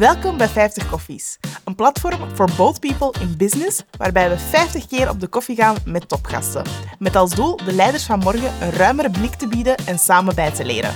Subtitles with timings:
[0.00, 5.08] Welkom bij 50 Koffies, een platform voor both people in business, waarbij we 50 keer
[5.08, 6.64] op de koffie gaan met topgasten.
[6.98, 10.50] Met als doel de leiders van morgen een ruimere blik te bieden en samen bij
[10.50, 10.94] te leren.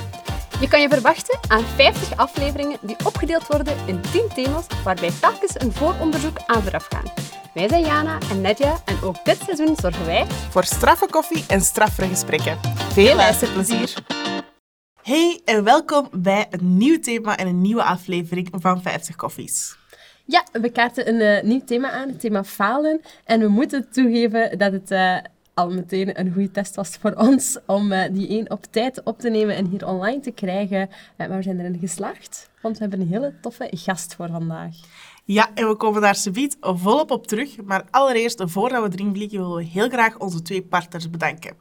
[0.61, 5.60] Je kan je verwachten aan 50 afleveringen die opgedeeld worden in 10 thema's, waarbij telkens
[5.60, 7.13] een vooronderzoek aan vooraf gaan.
[7.55, 11.60] Wij zijn Jana en Nedja en ook dit seizoen zorgen wij Voor straffe koffie en
[11.60, 12.59] straffere gesprekken.
[12.92, 14.24] Veel luisterplezier!
[15.04, 19.76] Hey en welkom bij een nieuw thema en een nieuwe aflevering van 50 Koffies.
[20.24, 23.00] Ja, we kaarten een eh, nieuw thema aan, het thema falen.
[23.24, 25.16] En we moeten toegeven dat het eh,
[25.54, 29.18] al meteen een goede test was voor ons om eh, die één op tijd op
[29.18, 30.88] te nemen en hier online te krijgen.
[31.16, 34.74] Maar we zijn erin geslaagd, want we hebben een hele toffe gast voor vandaag.
[35.24, 37.62] Ja, en we komen daar subiet volop op terug.
[37.62, 41.56] Maar allereerst, voordat we erin vliegen, willen we heel graag onze twee partners bedanken.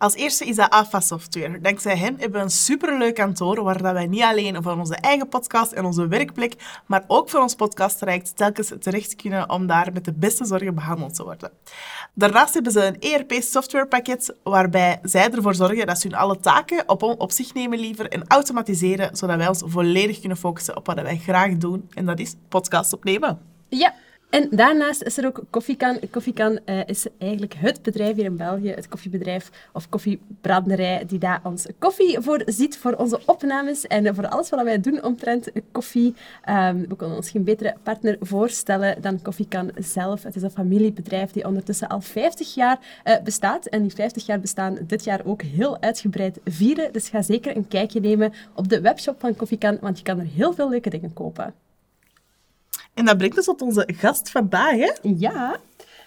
[0.00, 1.60] Als eerste is dat AFA Software.
[1.60, 5.28] Dankzij hen hebben we een superleuk kantoor waar dat wij niet alleen voor onze eigen
[5.28, 6.54] podcast en onze werkplek,
[6.86, 11.14] maar ook voor ons podcasttraject telkens terecht kunnen om daar met de beste zorgen behandeld
[11.14, 11.50] te worden.
[12.14, 17.02] Daarnaast hebben ze een ERP-softwarepakket waarbij zij ervoor zorgen dat ze hun alle taken op,
[17.02, 21.16] op zich nemen liever en automatiseren, zodat wij ons volledig kunnen focussen op wat wij
[21.16, 21.90] graag doen.
[21.94, 23.38] En dat is podcast opnemen.
[23.68, 23.94] Ja,
[24.30, 25.98] en daarnaast is er ook Koffiekan.
[26.10, 31.40] Koffiekan eh, is eigenlijk het bedrijf hier in België, het koffiebedrijf of koffiebraderij, die daar
[31.42, 36.14] ons koffie voor ziet voor onze opnames en voor alles wat wij doen omtrent koffie.
[36.44, 40.22] Ehm, we kunnen ons geen betere partner voorstellen dan Koffiekan zelf.
[40.22, 44.40] Het is een familiebedrijf die ondertussen al 50 jaar eh, bestaat en die 50 jaar
[44.40, 46.92] bestaan dit jaar ook heel uitgebreid vieren.
[46.92, 50.26] Dus ga zeker een kijkje nemen op de webshop van Koffiekan, want je kan er
[50.26, 51.54] heel veel leuke dingen kopen.
[53.00, 54.76] En dat brengt ons tot onze gast vandaag.
[55.02, 55.56] Ja.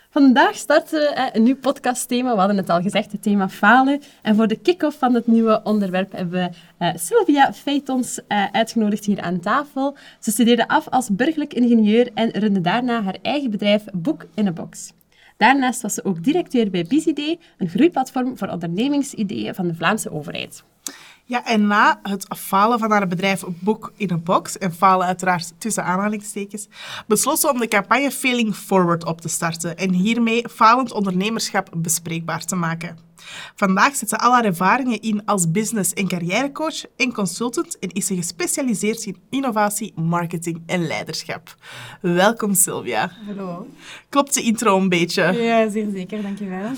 [0.09, 2.31] Vandaag starten we een nieuw podcastthema.
[2.31, 4.01] We hadden het al gezegd, het thema falen.
[4.21, 9.05] En voor de kick-off van het nieuwe onderwerp hebben we eh, Sylvia Feitons eh, uitgenodigd
[9.05, 9.97] hier aan tafel.
[10.19, 14.51] Ze studeerde af als burgerlijk ingenieur en runde daarna haar eigen bedrijf Boek in a
[14.51, 14.93] Box.
[15.37, 20.63] Daarnaast was ze ook directeur bij BizIdee, een groeiplatform voor ondernemingsideeën van de Vlaamse overheid.
[21.25, 25.53] Ja, en na het falen van haar bedrijf Boek in een Box, en falen uiteraard
[25.57, 26.67] tussen aanhalingstekens,
[27.07, 32.45] besloot ze om de campagne Failing Forward op te starten en hiermee falend ondernemerschap bespreekbaar
[32.45, 32.97] te maken.
[33.55, 38.05] Vandaag zet ze al haar ervaringen in als business- en carrièrecoach en consultant en is
[38.05, 41.55] ze gespecialiseerd in innovatie, marketing en leiderschap.
[42.01, 43.11] Welkom Sylvia.
[43.25, 43.67] Hallo.
[44.09, 45.21] Klopt de intro een beetje?
[45.23, 46.69] Ja, zeer zeker, dankjewel.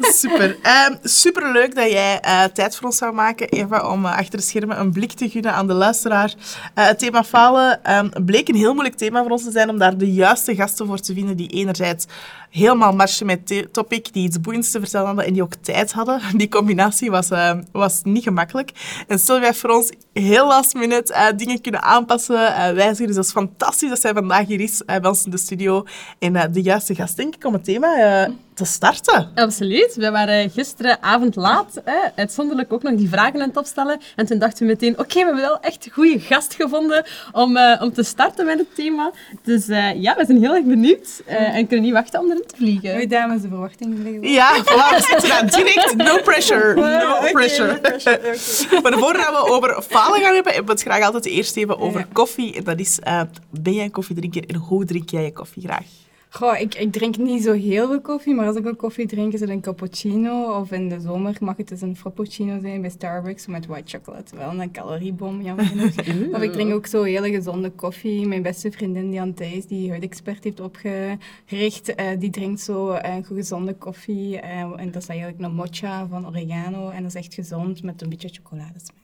[0.22, 0.48] Super.
[0.50, 4.44] Um, superleuk dat jij uh, tijd voor ons zou maken, Eva, om uh, achter de
[4.44, 6.34] schermen een blik te gunnen aan de luisteraar.
[6.38, 9.78] Uh, het thema falen um, bleek een heel moeilijk thema voor ons te zijn om
[9.78, 12.06] daar de juiste gasten voor te vinden die enerzijds
[12.50, 15.89] helemaal matchen met het topic, die iets boeiends te vertellen hadden en die ook tijd
[15.92, 16.20] hadden.
[16.38, 18.70] Die combinatie was, uh, was niet gemakkelijk.
[19.06, 23.06] En Sylvia heeft voor ons heel last minute uh, dingen kunnen aanpassen, uh, wijzigen.
[23.06, 25.84] Dus dat is fantastisch dat zij vandaag hier is bij ons in de studio.
[26.18, 28.28] En de juiste gast, denk ik, om het thema
[28.60, 29.30] te starten.
[29.34, 29.94] Absoluut.
[29.96, 34.00] We waren gisteravond laat, hè, uitzonderlijk ook nog die vragen aan het opstellen.
[34.16, 37.04] En toen dachten we meteen, oké, okay, we hebben wel echt een goede gast gevonden
[37.32, 39.10] om, om te starten met het thema.
[39.42, 42.90] Dus ja, we zijn heel erg benieuwd en kunnen niet wachten om erin te vliegen.
[42.90, 44.30] Goeie dames, de verwachtingen liggen.
[44.30, 45.96] Ja, voilà, we zitten daar direct.
[45.96, 46.74] No pressure.
[46.74, 47.72] No okay, pressure.
[47.72, 48.18] No pressure.
[48.18, 48.80] Okay.
[48.82, 52.00] maar voordat we over falen gaan hebben, hebben we het graag altijd eerst even over
[52.00, 52.06] ja.
[52.12, 52.54] koffie.
[52.56, 55.86] En dat is, uh, ben jij een koffiedrinker en hoe drink jij je koffie graag?
[56.32, 59.32] Goh, ik, ik drink niet zo heel veel koffie, maar als ik een koffie drink,
[59.32, 60.58] is het een cappuccino.
[60.60, 64.36] Of in de zomer mag het dus een frappuccino zijn bij Starbucks met white chocolate.
[64.36, 65.98] Wel een caloriebom, jammer genoeg.
[66.36, 68.26] of ik drink ook zo hele gezonde koffie.
[68.26, 73.24] Mijn beste vriendin Jan Thijs, die huidexpert heeft opgericht, uh, die drinkt zo uh, een
[73.24, 74.34] gezonde koffie.
[74.34, 74.42] Uh,
[74.76, 76.88] en dat is eigenlijk een mocha van oregano.
[76.88, 78.98] En dat is echt gezond met een beetje chocoladesmaak.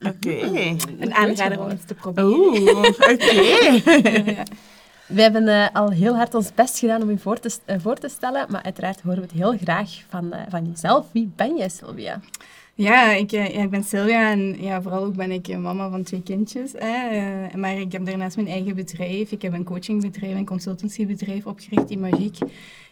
[0.00, 0.46] Oké.
[0.46, 0.76] Okay.
[0.98, 2.30] Een aanrader om eens te proberen.
[2.30, 3.12] Oeh, oké.
[3.12, 3.82] Okay.
[4.34, 4.42] ja.
[5.06, 7.96] We hebben uh, al heel hard ons best gedaan om je voor te, uh, voor
[7.96, 11.06] te stellen, maar uiteraard horen we het heel graag van, uh, van jezelf.
[11.12, 12.20] Wie ben jij, Sylvia?
[12.74, 16.72] Ja, ik, ik ben Sylvia en ja, vooral ook ben ik mama van twee kindjes.
[16.78, 17.56] Hè.
[17.56, 19.30] maar ik heb daarnaast mijn eigen bedrijf.
[19.30, 22.38] Ik heb een coachingbedrijf, een consultancybedrijf opgericht, Imagiek.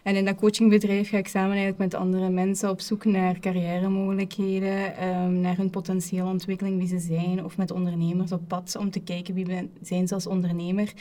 [0.05, 5.09] En in dat coachingbedrijf ga ik samen eigenlijk met andere mensen op zoek naar carrière-mogelijkheden,
[5.09, 9.01] um, naar hun potentiële ontwikkeling, wie ze zijn, of met ondernemers op pad om te
[9.01, 10.93] kijken wie we zijn als ondernemer.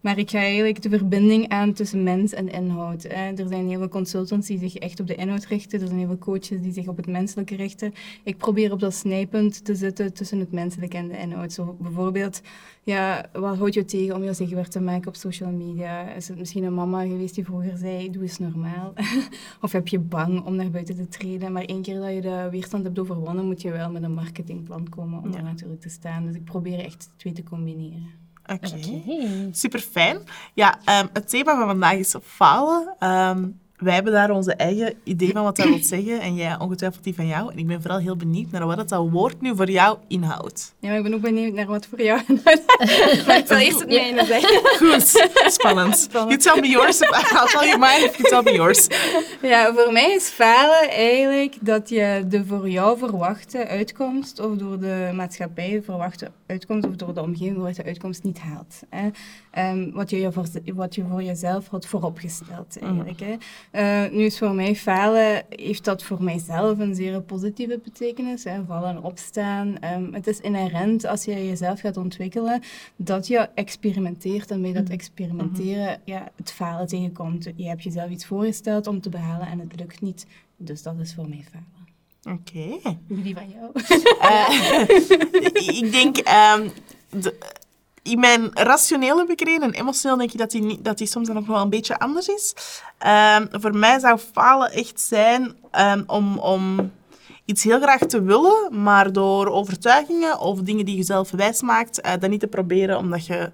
[0.00, 3.04] Maar ik ga eigenlijk de verbinding aan tussen mens en inhoud.
[3.04, 6.08] Er zijn heel veel consultants die zich echt op de inhoud richten, er zijn heel
[6.08, 7.94] veel coaches die zich op het menselijke richten.
[8.24, 11.52] Ik probeer op dat snijpunt te zitten tussen het menselijke en de inhoud.
[11.52, 12.40] Zo bijvoorbeeld,
[12.82, 16.10] ja, wat houdt je tegen om je zichtbaar te maken op social media?
[16.10, 18.92] Is het misschien een mama geweest die vroeger zei, doe eens normaal?
[19.60, 21.52] of heb je bang om naar buiten te treden?
[21.52, 24.88] Maar één keer dat je de weerstand hebt overwonnen, moet je wel met een marketingplan
[24.88, 25.32] komen om ja.
[25.32, 26.26] daar natuurlijk te staan.
[26.26, 28.18] Dus ik probeer echt twee te combineren.
[28.46, 28.66] Oké.
[28.66, 29.48] Oké.
[29.50, 30.18] Super fijn.
[30.54, 32.94] Ja, ehm, het thema van vandaag is falen.
[32.98, 33.48] Ehm,
[33.80, 36.20] wij hebben daar onze eigen idee van wat dat wil zeggen.
[36.20, 37.52] En jij ongetwijfeld die van jou.
[37.52, 40.74] En ik ben vooral heel benieuwd naar wat dat, dat woord nu voor jou inhoudt.
[40.78, 42.20] Ja, maar ik ben ook benieuwd naar wat voor jou
[43.26, 44.60] Maar ik zal eerst het mijne zeggen.
[44.78, 46.08] Goed, spannend.
[46.12, 47.00] You tell me yours.
[47.00, 48.86] I'll tell you mine if you tell me yours.
[49.42, 54.78] Ja, voor mij is falen eigenlijk dat je de voor jou verwachte uitkomst of door
[54.78, 58.82] de maatschappij verwachte uitkomst of door de omgeving verwachte uitkomst niet haalt.
[58.88, 59.08] Hè.
[59.50, 63.20] Ehm, wat, je voor, wat je voor jezelf had vooropgesteld eigenlijk.
[63.20, 63.36] Hè.
[63.70, 68.44] Eh, nu is voor mij falen, heeft dat voor mijzelf een zeer positieve betekenis.
[68.44, 68.64] Hè.
[68.64, 69.78] Vallen en opstaan.
[69.78, 72.62] Ehm, het is inherent als je jezelf gaat ontwikkelen
[72.96, 77.48] dat je experimenteert en bij dat experimenteren ja, het falen tegenkomt.
[77.56, 80.26] Je hebt jezelf iets voorgesteld om te behalen en het lukt niet.
[80.56, 81.79] Dus dat is voor mij falen.
[82.24, 82.78] Oké.
[83.08, 83.70] Wie van jou?
[84.20, 84.88] Eh,
[85.82, 86.68] ik denk, ehm,
[87.10, 87.38] de-
[88.02, 91.36] in mijn rationele bekregen en emotioneel denk ik dat die, niet- dat die soms dan
[91.36, 92.54] nog wel een beetje anders is.
[92.98, 96.92] Ehm, voor mij zou falen echt zijn ehm, om, om
[97.44, 102.00] iets heel graag te willen, maar door overtuigingen of dingen die je zelf wijs maakt,
[102.00, 103.52] eh, dat niet te proberen omdat je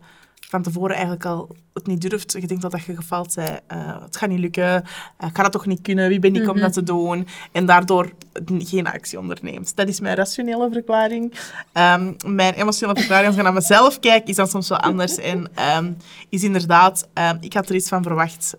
[0.48, 2.32] van tevoren eigenlijk al het niet durft.
[2.32, 3.60] Je denkt dat, dat je gefaald bent.
[3.66, 4.84] eh, het gaat niet lukken.
[5.19, 6.08] eh, ik ga dat toch niet kunnen.
[6.08, 7.26] Wie ben ik om dat te doen?
[7.52, 8.12] En daardoor
[8.46, 9.76] geen actie onderneemt.
[9.76, 11.34] Dat is mijn rationele verklaring.
[11.72, 15.16] Ehm, mijn emotionele verklaring, als ik naar mezelf kijk, is dan soms wel anders.
[15.31, 15.93] En ehm,
[16.28, 18.56] is inderdaad, ehm, ik had er iets van verwacht.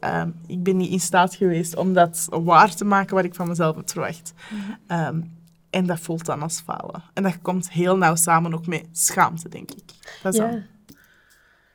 [0.48, 3.76] Ik ben niet in staat geweest om dat waar te maken wat ik van mezelf
[3.76, 4.34] heb verwacht.
[4.88, 5.20] Ehm,
[5.70, 7.04] en dat voelt dan als falen.
[7.14, 9.84] En dat komt heel nauw samen ook met schaamte, denk ik.
[10.24, 10.62] Dat is Ja.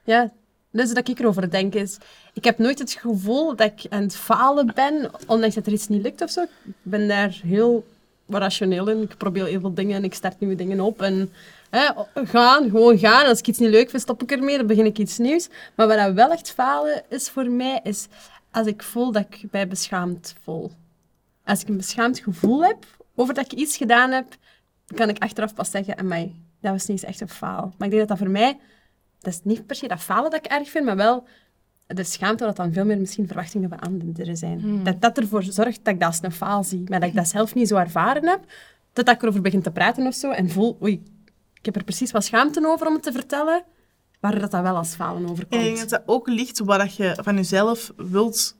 [0.04, 0.32] Ja,
[0.70, 1.98] dus dat ik erover denk is...
[2.32, 5.88] Ik heb nooit het gevoel dat ik aan het falen ben, ondanks dat er iets
[5.88, 6.42] niet lukt of zo.
[6.42, 7.84] Ik ben daar heel
[8.28, 9.02] rationeel in.
[9.02, 11.02] Ik probeer heel veel dingen en ik start nieuwe dingen op.
[11.02, 11.32] En
[11.70, 13.26] hè, gaan, gewoon gaan.
[13.26, 14.56] Als ik iets niet leuk vind, stop ik ermee.
[14.56, 15.48] Dan begin ik iets nieuws.
[15.74, 18.06] Maar wat wel echt falen is voor mij, is
[18.50, 20.70] als ik voel dat ik mij beschaamd voel.
[21.44, 22.84] Als ik een beschaamd gevoel heb
[23.14, 24.26] over dat ik iets gedaan heb,
[24.94, 27.74] kan ik achteraf pas zeggen, amai, dat was niet echt een faal.
[27.78, 28.58] Maar ik denk dat dat voor mij
[29.22, 31.24] dat is niet per se dat falen dat ik erg vind, maar wel
[31.86, 34.80] de schaamte dat dan veel meer misschien verwachtingen van anderen zijn.
[34.84, 37.28] Dat dat ervoor zorgt dat ik dat als een faal zie, maar dat ik dat
[37.28, 38.40] zelf niet zo ervaren heb,
[38.92, 41.02] dat ik erover begin te praten of zo en voel, oei,
[41.54, 43.64] ik heb er precies wat schaamte over om het te vertellen,
[44.20, 45.62] maar dat dat wel als falen En ik overkomt.
[45.62, 48.56] denk dat dat ook ligt wat je van jezelf wilt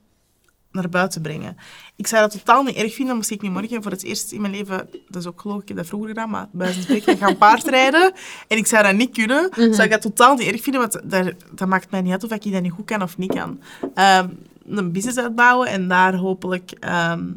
[0.73, 1.57] naar buiten brengen.
[1.95, 4.41] Ik zou dat totaal niet erg vinden, moest ik nu morgen voor het eerst in
[4.41, 6.83] mijn leven, dat is ook geloof ik, ik heb dat vroeger gedaan, maar bij zijn
[6.83, 8.11] spreken gaan paardrijden.
[8.47, 11.33] En ik zou dat niet kunnen, zou ik dat totaal niet erg vinden, want dat,
[11.51, 13.59] dat maakt mij niet uit of ik dat niet goed kan of niet kan.
[13.93, 14.27] Ehm,
[14.67, 17.29] een business uitbouwen en daar hopelijk ehm,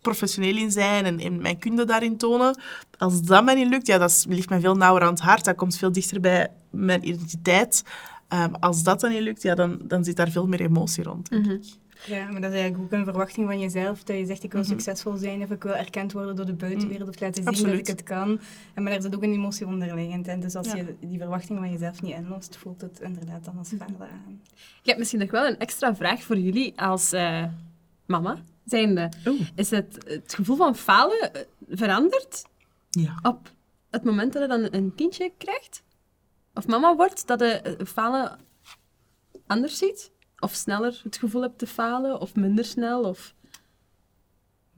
[0.00, 2.58] professioneel in zijn en, en mijn kunde daarin tonen.
[2.98, 5.44] Als dat mij niet lukt, ja, dat ligt mij veel nauwer aan het hart.
[5.44, 7.82] Dat komt veel dichter bij mijn identiteit.
[8.28, 11.30] Ehm, als dat dan niet lukt, ja, dan, dan zit daar veel meer emotie rond.
[11.30, 11.64] denk ik.
[12.06, 14.02] Ja, maar dat is eigenlijk ook een verwachting van jezelf.
[14.04, 17.08] Dat je zegt, ik wil succesvol zijn of ik wil erkend worden door de buitenwereld
[17.08, 17.70] of laten zien Absoluut.
[17.72, 18.40] dat ik het kan.
[18.74, 20.28] En maar daar zit ook een emotie onderliggend.
[20.28, 20.76] En dus als Ja.
[20.76, 24.40] je die verwachting van jezelf niet inlost, voelt het inderdaad dan als falen aan.
[24.82, 27.44] Ik heb misschien nog wel een extra vraag voor jullie als eh,
[28.06, 29.12] mama zijnde.
[29.26, 29.40] Oeh.
[29.54, 32.44] Is het, het gevoel van falen eh, veranderd
[32.90, 33.18] Ja.
[33.22, 33.50] op
[33.90, 35.82] het moment dat je dan een kindje krijgt,
[36.54, 38.38] of mama wordt, dat je eh, falen
[39.46, 40.10] anders ziet?
[40.38, 43.02] Of sneller het gevoel hebt te falen, of minder snel?
[43.02, 43.34] Of...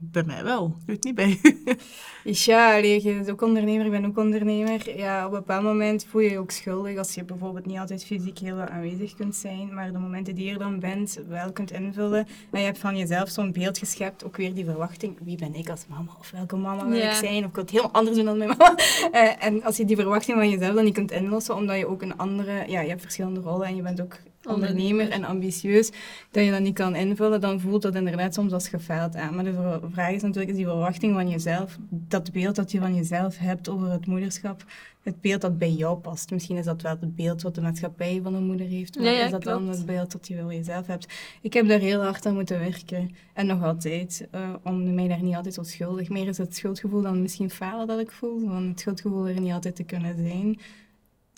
[0.01, 0.75] Bij mij wel.
[0.79, 1.57] Ik weet niet bij u.
[2.23, 4.97] Ja, allee, je bent ook ondernemer, ik ben ook ondernemer.
[4.97, 8.05] Ja, op een bepaald moment voel je je ook schuldig als je bijvoorbeeld niet altijd
[8.05, 11.71] fysiek heel aanwezig kunt zijn, maar de momenten die je er dan bent, wel kunt
[11.71, 12.27] invullen.
[12.51, 15.69] En je hebt van jezelf zo'n beeld geschept, ook weer die verwachting, wie ben ik
[15.69, 16.11] als mama?
[16.19, 17.09] Of welke mama wil Ja.
[17.09, 17.43] ik zijn?
[17.43, 18.75] Of ik wil het heel anders doen dan mijn mama.
[19.11, 22.01] Eh, en als je die verwachting van jezelf dan niet kunt inlossen, omdat je ook
[22.01, 24.17] een andere, ja, je hebt verschillende rollen en je bent ook
[24.49, 25.91] ondernemer en ambitieus,
[26.31, 29.35] dat je dat niet kan invullen, dan voelt dat inderdaad soms als gefaald aan.
[29.35, 32.95] Maar de vraag is natuurlijk, is die verwachting van jezelf, dat beeld dat je van
[32.95, 34.63] jezelf hebt over het moederschap,
[35.03, 36.31] het beeld dat bij jou past.
[36.31, 39.11] Misschien is dat wel het beeld wat de maatschappij van een moeder heeft, maar Ja,
[39.11, 39.77] ja, is dat dan klopt.
[39.77, 41.07] het beeld dat je van jezelf hebt?
[41.41, 45.23] Ik heb daar heel hard aan moeten werken, en nog altijd, eh, om mij daar
[45.23, 46.09] niet altijd zo schuldig.
[46.09, 49.53] Meer is het schuldgevoel dan misschien falen dat ik voel, van het schuldgevoel er niet
[49.53, 50.59] altijd te kunnen zijn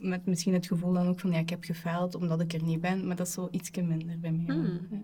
[0.01, 2.81] met misschien het gevoel dan ook van, ja, ik heb gefaald omdat ik er niet
[2.81, 4.55] ben, maar dat is zo ietsje minder bij mij.
[4.55, 4.87] Hmm.
[4.91, 4.97] Ja.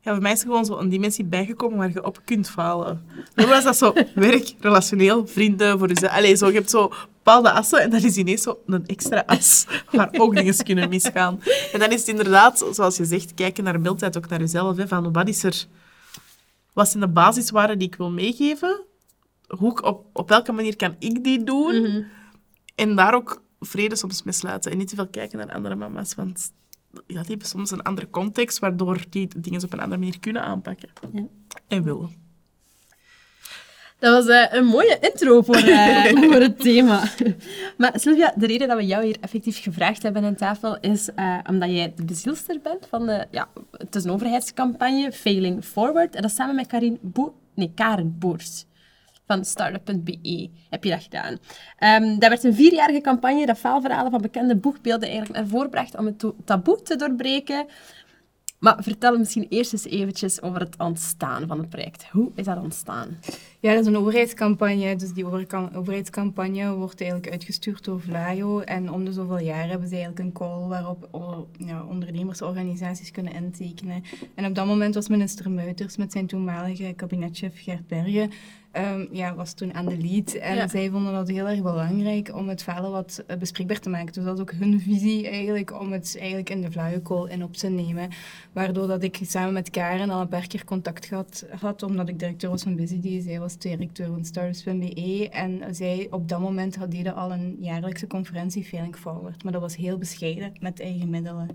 [0.00, 3.04] Ja, voor mij is er gewoon zo een dimensie bijgekomen waar je op kunt falen.
[3.34, 6.12] Vroeger was dat zo werk, relationeel, vrienden, voor jezelf.
[6.12, 9.66] Allee, zo, je hebt zo bepaalde assen en dat is ineens zo een extra as
[9.90, 11.40] waar ook dingen kunnen misgaan.
[11.72, 14.76] En dan is het inderdaad, zoals je zegt, kijken naar beeldtijd, ook naar jezelf.
[14.76, 15.66] Hè, van wat is er...
[16.72, 18.84] Wat zijn de basiswaarden die ik wil meegeven?
[19.46, 22.06] Hoe, op, op welke manier kan ik die doen?
[22.74, 26.52] En daar ook vrede soms misluiten en niet te veel kijken naar andere mama's, want
[26.92, 30.42] ja, die hebben soms een andere context, waardoor die dingen op een andere manier kunnen
[30.42, 30.88] aanpakken.
[31.12, 31.26] Ja.
[31.68, 32.20] En willen.
[33.98, 37.02] Dat was eh, een mooie intro voor, eh, voor het thema.
[37.76, 41.38] maar Sylvia, de reden dat we jou hier effectief gevraagd hebben aan tafel is eh,
[41.48, 43.26] omdat jij de bezielster bent van de...
[43.30, 46.14] Ja, het is een overheidscampagne, Failing Forward.
[46.14, 48.66] En dat is samen met Karin Bo nee, Karen Boers
[49.26, 51.38] van startup.be heb je dat gedaan.
[51.78, 55.98] Ehm, dat werd een vierjarige campagne dat faalverhalen van bekende boegbeelden eigenlijk naar voren bracht
[55.98, 57.66] om het taboe te doorbreken.
[58.62, 62.04] Maar vertel misschien eerst eens eventjes over het ontstaan van het project.
[62.10, 63.18] Hoe is dat ontstaan?
[63.60, 64.96] Ja, dat is een overheidscampagne.
[64.96, 65.26] Dus die
[65.74, 68.60] overheidscampagne wordt eigenlijk uitgestuurd door Vlaio.
[68.60, 73.32] En om de zoveel jaar hebben ze eigenlijk een call waarop o- ja, ondernemersorganisaties kunnen
[73.32, 74.02] intekenen.
[74.34, 78.30] En op dat moment was minister Muiters met zijn toenmalige kabinetchef Gert Bergen
[78.72, 80.32] ehm, ja, was toen aan de lead.
[80.34, 80.68] En Ja.
[80.68, 84.12] zij vonden dat heel erg belangrijk om het falen wat eh, bespreekbaar te maken.
[84.12, 87.52] Dus dat is ook hun visie eigenlijk om het eigenlijk in de Vlaio-call in op
[87.56, 88.08] te nemen.
[88.52, 92.18] Waardoor dat ik samen met Karen al een paar keer contact gehad had, omdat ik
[92.18, 93.22] directeur was van BusyD.
[93.24, 95.28] Zij was directeur van Startups.be.
[95.30, 99.42] En zij op dat moment had- deden al een jaarlijkse conferentie Failing Forward.
[99.42, 101.48] Maar dat was heel bescheiden, met eigen middelen.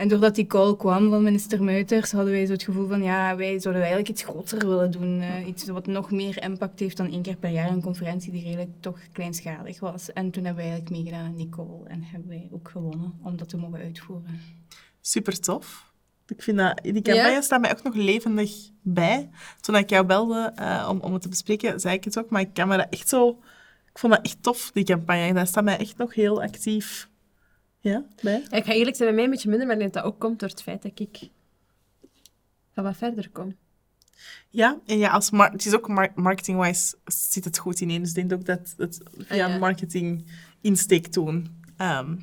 [0.00, 3.36] En doordat die call kwam van minister Muiters, hadden wij zo het gevoel van, ja,
[3.36, 5.20] wij zouden eigenlijk iets groter willen doen.
[5.20, 8.42] eh, iets wat nog meer impact heeft dan één keer per jaar een conferentie die
[8.42, 10.12] redelijk toch kleinschalig was.
[10.12, 13.36] En toen hebben wij eigenlijk meegedaan aan die call en hebben wij ook gewonnen om
[13.36, 14.40] dat te mogen uitvoeren.
[15.00, 15.92] Super tof.
[16.26, 17.40] Ik vind dat, die campagne Ja?
[17.40, 18.52] staat mij ook nog levendig
[18.82, 19.30] bij.
[19.60, 22.40] Toen ik jou belde eh, om, om het te bespreken, zei ik het ook, maar
[22.40, 23.28] ik kan me dat echt zo...
[23.90, 25.32] Ik vond dat echt tof, die campagne.
[25.32, 27.09] Dat staat mij echt nog heel actief
[27.80, 28.42] ja, bij.
[28.50, 30.20] Ik ga eerlijk zijn, bij mij een beetje minder, maar ik denk dat dat ook
[30.20, 31.18] komt door het feit dat ik
[32.72, 33.56] van wat verder kom.
[34.50, 38.00] Ja, en ja, als mar- het is ook mar- marketing-wise zit het goed ineen.
[38.00, 39.58] Dus ik denk ook dat het via Ah, ja.
[39.58, 40.24] marketing
[40.60, 42.16] insteek toen ehm,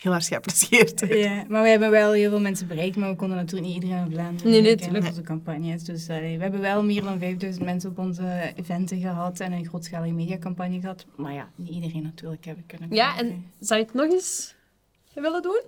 [0.00, 1.22] heel erg geapprecieerd werd.
[1.22, 4.04] Ja, maar we hebben wel heel veel mensen bereikt, maar we konden natuurlijk niet iedereen
[4.04, 5.02] in Vlaanderen Nee, nee, bereiken tuurlijk.
[5.04, 5.84] met onze campagnes.
[5.84, 9.66] Dus allee, we hebben wel meer dan 5000 mensen op onze eventen gehad en een
[9.66, 11.06] grootschalige mediacampagne gehad.
[11.16, 14.54] Maar ja, niet iedereen natuurlijk hebben kunnen Ja, en zou je het nog eens
[15.14, 15.62] willen doen?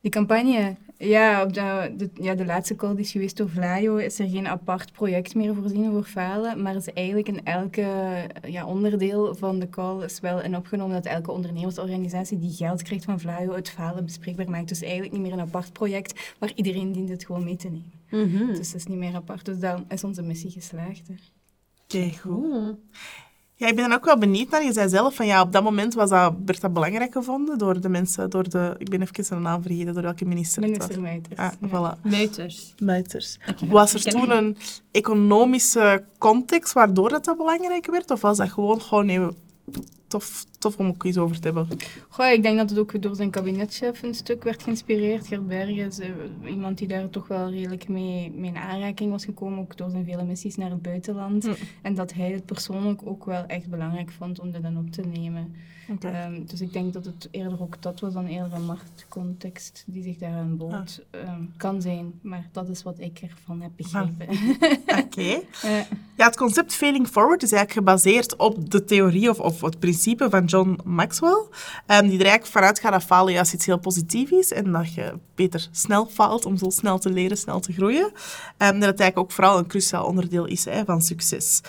[0.00, 3.96] Die campagne, ja, op de, de, ja, de laatste call die is geweest door Vlaio,
[3.96, 7.86] is er geen apart project meer voorzien voor falen, maar is eigenlijk in elke
[8.46, 13.04] ja, onderdeel van de call is wel in opgenomen dat elke ondernemersorganisatie die geld krijgt
[13.04, 14.68] van Vlaio het falen bespreekbaar maakt.
[14.68, 18.46] Dus eigenlijk niet meer een apart project, maar iedereen dient het gewoon mee te nemen.
[18.46, 19.44] Dus het is niet meer apart.
[19.44, 21.08] Dus dan is onze missie geslaagd.
[21.84, 22.76] Oké, goed.
[23.58, 24.64] Ja, ik ben dan ook wel benieuwd naar.
[24.64, 27.80] Je zei zelf van ja, op dat moment was dat, werd dat belangrijk gevonden door
[27.80, 28.74] de mensen, door de...
[28.78, 30.62] Ik ben even zijn naam vergeten, door welke minister.
[30.62, 31.38] Minister Muiters.
[31.38, 31.68] Ah, ja.
[31.68, 32.00] voilà.
[33.68, 34.56] Was er toen een
[34.90, 38.10] economische context waardoor het dat belangrijk werd?
[38.10, 39.28] Of was dat gewoon, gewoon nee,
[40.06, 41.68] tof, tof om ook iets over te hebben?
[42.08, 45.26] Goh, ik denk dat het ook door zijn kabinetchef een stuk werd geïnspireerd.
[45.26, 46.08] Gert Bergen is eh,
[46.46, 50.04] iemand die daar toch wel redelijk mee, mee in aanraking was gekomen, ook door zijn
[50.04, 51.44] vele missies naar het buitenland.
[51.44, 51.52] Hm.
[51.82, 55.02] En dat hij het persoonlijk ook wel echt belangrijk vond om dit dan op te
[55.02, 55.54] nemen.
[56.00, 60.02] Ehm, dus ik denk dat het eerder ook dat was dan eerder een marktcontext die
[60.02, 61.02] zich daaraan bood.
[61.10, 64.28] Ehm, kan zijn, maar dat is wat ik ervan heb begrepen.
[65.04, 65.40] Oké.
[66.16, 70.30] Ja, het concept failing forward is eigenlijk gebaseerd op de theorie of, of het principe
[70.30, 71.46] van John Maxwell,
[71.86, 74.94] ehm, die er eigenlijk vanuit gaat dat falen juist iets heel positiefs is en dat
[74.94, 78.12] je beter snel faalt om zo snel te leren, snel te groeien.
[78.56, 81.60] En dat het eigenlijk ook vooral een cruciaal onderdeel is hè, van succes.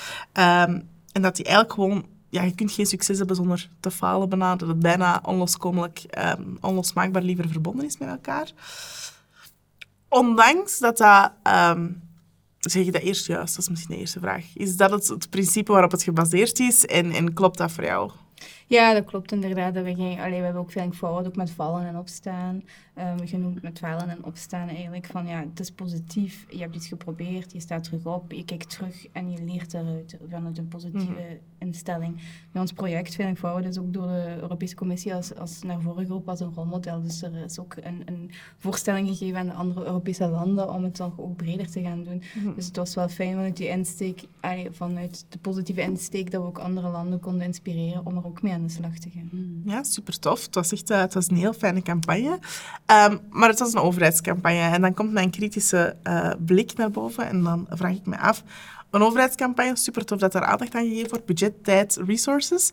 [1.11, 2.17] En dat die eigenlijk gewoon...
[2.29, 4.55] Ja, je kunt geen succes hebben zonder te falen bijna.
[4.55, 8.51] Dat het bijna onloskomelijk, ehm, onlosmaakbaar liever verbonden is met elkaar.
[10.09, 11.31] Ondanks dat dat...
[11.43, 11.88] ehm,
[12.59, 13.55] Zeg je dat eerst juist?
[13.55, 14.45] Dat is misschien de eerste vraag.
[14.53, 18.12] Is dat het, het principe waarop het gebaseerd is en, en klopt dat voor jou?
[18.69, 19.73] Ja, dat klopt inderdaad.
[19.73, 22.63] Dat we, geen, allee, we hebben ook Feeling Forward, ook met vallen en opstaan.
[22.93, 25.05] Ehm genoemd met vallen en opstaan eigenlijk.
[25.05, 28.69] Van ja, het is positief, je hebt iets geprobeerd, je staat terug op, je kijkt
[28.69, 32.15] terug en je leert eruit vanuit een positieve instelling.
[32.51, 36.05] Bij ons project Feeling Forward is ook door de Europese Commissie als, als naar voren
[36.05, 37.01] geroepen als een rolmodel.
[37.01, 40.97] Dus er is ook een, een voorstelling gegeven aan de andere Europese landen om het
[40.97, 42.23] dan ook breder te gaan doen.
[42.55, 46.47] Dus het was wel fijn vanuit die insteek, allee, vanuit de positieve insteek, dat we
[46.47, 49.30] ook andere landen konden inspireren om er ook mee aan de slag te gaan.
[49.66, 50.46] Ja, super tof.
[50.46, 52.39] Het was echt eh, het was een heel fijne campagne.
[52.86, 54.60] Ehm, maar het was een overheidscampagne.
[54.60, 57.28] En dan komt mijn kritische eh, blik naar boven.
[57.28, 58.44] En dan vraag ik me af,
[58.89, 61.25] een overheidscampagne, super tof dat er aandacht aan gegeven wordt.
[61.25, 62.72] Budget, tijd, resources.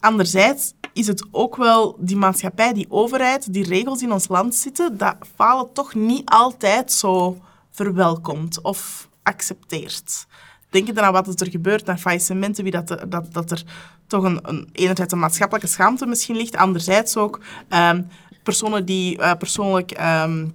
[0.00, 4.96] Anderzijds is het ook wel die maatschappij, die overheid, die regels in ons land zitten,
[4.96, 7.38] dat falen toch niet altijd zo
[7.70, 10.26] verwelkomt of accepteert.
[10.70, 13.62] Denkende aan wat er gebeurt, naar faillissementen, wie dat, dat, dat er
[14.06, 18.02] toch een, een, enerzijds een maatschappelijke schaamte misschien ligt, anderzijds ook ehm,
[18.42, 20.46] personen die uh, persoonlijk ehm,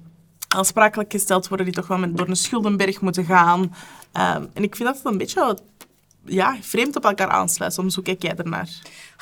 [0.48, 3.76] aansprakelijk gesteld worden, die toch wel met, door een schuldenberg moeten gaan.
[4.12, 5.58] Ehm, en ik vind dat het een beetje
[6.26, 7.74] ja, vreemd op elkaar aansluit.
[7.74, 8.70] Soms, hoe kijk jij ernaar?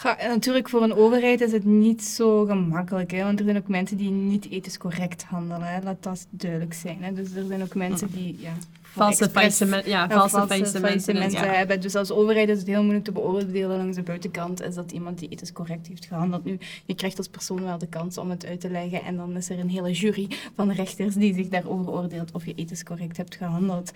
[0.04, 3.12] Ja, natuurlijk, voor een overheid is het niet zo gemakkelijk.
[3.12, 3.24] Hè?
[3.24, 5.68] Want er zijn ook mensen die niet ethisch correct handelen.
[5.68, 5.82] Hè?
[5.82, 7.04] Laat dat duidelijk zijn.
[7.04, 7.14] Hè?
[7.14, 8.54] Dus er zijn ook mensen die ja,
[8.92, 11.46] valse faillissementen ja, valse faillissementen ja.
[11.46, 11.82] hebben.
[11.82, 14.62] Dus als overheid is het heel moeilijk te beoordelen langs de buitenkant.
[14.62, 16.46] Is dat iemand die ethisch correct heeft gehandeld?
[16.46, 19.04] Nu, je krijgt als persoon wel de kans om het uit te leggen.
[19.04, 22.54] En dan is er een hele jury van rechters die zich daarover oordeelt of je
[22.56, 23.92] ethisch correct hebt gehandeld.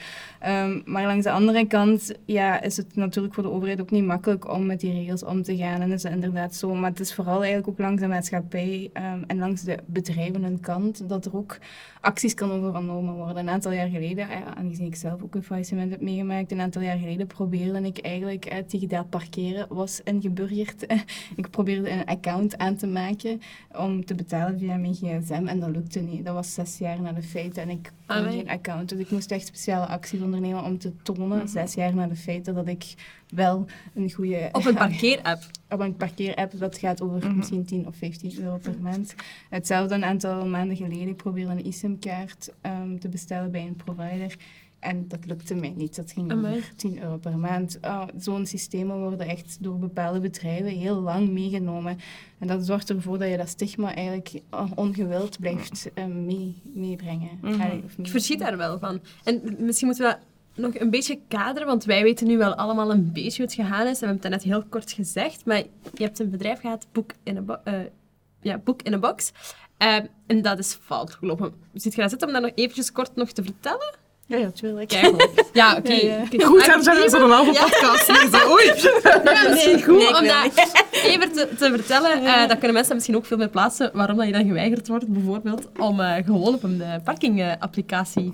[0.47, 4.05] Um, maar langs de andere kant ja, is het natuurlijk voor de overheid ook niet
[4.05, 5.81] makkelijk om met die regels om te gaan.
[5.81, 6.75] En dat is inderdaad zo.
[6.75, 10.59] Maar het is vooral eigenlijk ook langs de maatschappij um, en langs de bedrijven hun
[10.59, 11.57] kant dat er ook
[12.05, 13.37] acties kan ondernomen worden.
[13.37, 16.81] Een aantal jaar geleden, ja, aangezien ik zelf ook een faillissement heb meegemaakt, een aantal
[16.81, 20.85] jaar geleden probeerde ik eigenlijk eh, digitaal parkeren, was ingeburgerd.
[21.41, 23.41] ik probeerde een account aan te maken
[23.77, 26.25] om te betalen via mijn gsm en dat lukte niet.
[26.25, 28.89] Dat was zes jaar na de feiten en ik had geen account.
[28.89, 31.47] Dus ik moest echt speciale acties ondernemen om te tonen, mhm.
[31.47, 32.93] zes jaar na de feiten, dat ik
[33.35, 34.49] wel een goede...
[34.51, 35.43] Op een parkeerapp?
[35.69, 37.37] op een parkeerapp, dat gaat over mhm.
[37.37, 39.15] misschien 10 of 15 euro per maand.
[39.49, 44.35] Hetzelfde een aantal maanden geleden, ik probeerde een eSIM-kaart um, te bestellen bij een provider.
[44.79, 45.95] En dat lukte mij niet.
[45.95, 47.77] Dat ging over 10 euro per maand.
[47.81, 51.97] Oh, Zo'n systemen worden echt door bepaalde bedrijven heel lang meegenomen.
[52.37, 57.29] En dat zorgt ervoor dat je dat stigma eigenlijk oh, ongewild blijft uh, mee, meebrengen.
[57.41, 57.61] Mm
[57.97, 58.99] Ik verschiet daar wel van.
[59.23, 60.19] En misschien moeten we dat
[60.55, 63.87] nog een beetje kaderen, want wij weten nu wel allemaal een beetje hoe het gegaan
[63.87, 63.93] is.
[63.93, 65.57] En we hebben het net heel kort gezegd, maar
[65.93, 67.73] je hebt een bedrijf gehad, Boek in een, uh,
[68.41, 69.31] ja, book in a Box.
[69.79, 69.95] Uh,
[70.27, 71.53] en dat is fout gelopen.
[71.73, 73.95] Zit je daar zitten om dat nog eventjes kort nog te vertellen?
[74.27, 74.91] Ja, ja, tuurlijk.
[74.91, 75.77] Ja, oké.
[75.77, 76.05] Okay.
[76.29, 78.07] Ja, Goed, dan zijn we zo'n halve podcast.
[78.07, 78.49] Ja.
[78.49, 78.65] Oei.
[79.23, 82.23] Ja, nee, goed nee, om dat even te, te vertellen.
[82.23, 85.07] Uh, dat kunnen mensen misschien ook veel meer plaatsen waarom dat je dan geweigerd wordt,
[85.07, 88.33] bijvoorbeeld, om uh, gewoon op een parkingapplicatie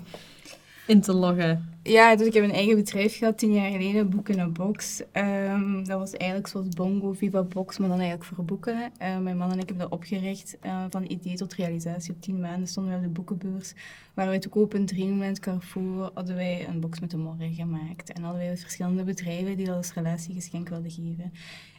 [0.92, 1.70] in te loggen.
[1.82, 5.02] Ja, dus ik heb een eigen bedrijf gehad tien jaar geleden, Boek in een Box.
[5.12, 8.74] Um, dat was eigenlijk zoals Bongo, Viva Box, maar dan eigenlijk voor boeken.
[8.74, 10.56] Uh, mijn man en ik hebben dat opgericht.
[10.66, 12.14] Uh, van idee tot realisatie.
[12.14, 13.74] Op tien maanden stonden we op de boekenbeurs.
[14.14, 18.12] Waar wij te koop in Dreamland, Carrefour, hadden wij een box met de morgen gemaakt.
[18.12, 21.32] En hadden wij verschillende bedrijven die dat als relatiegeschenk wilden geven.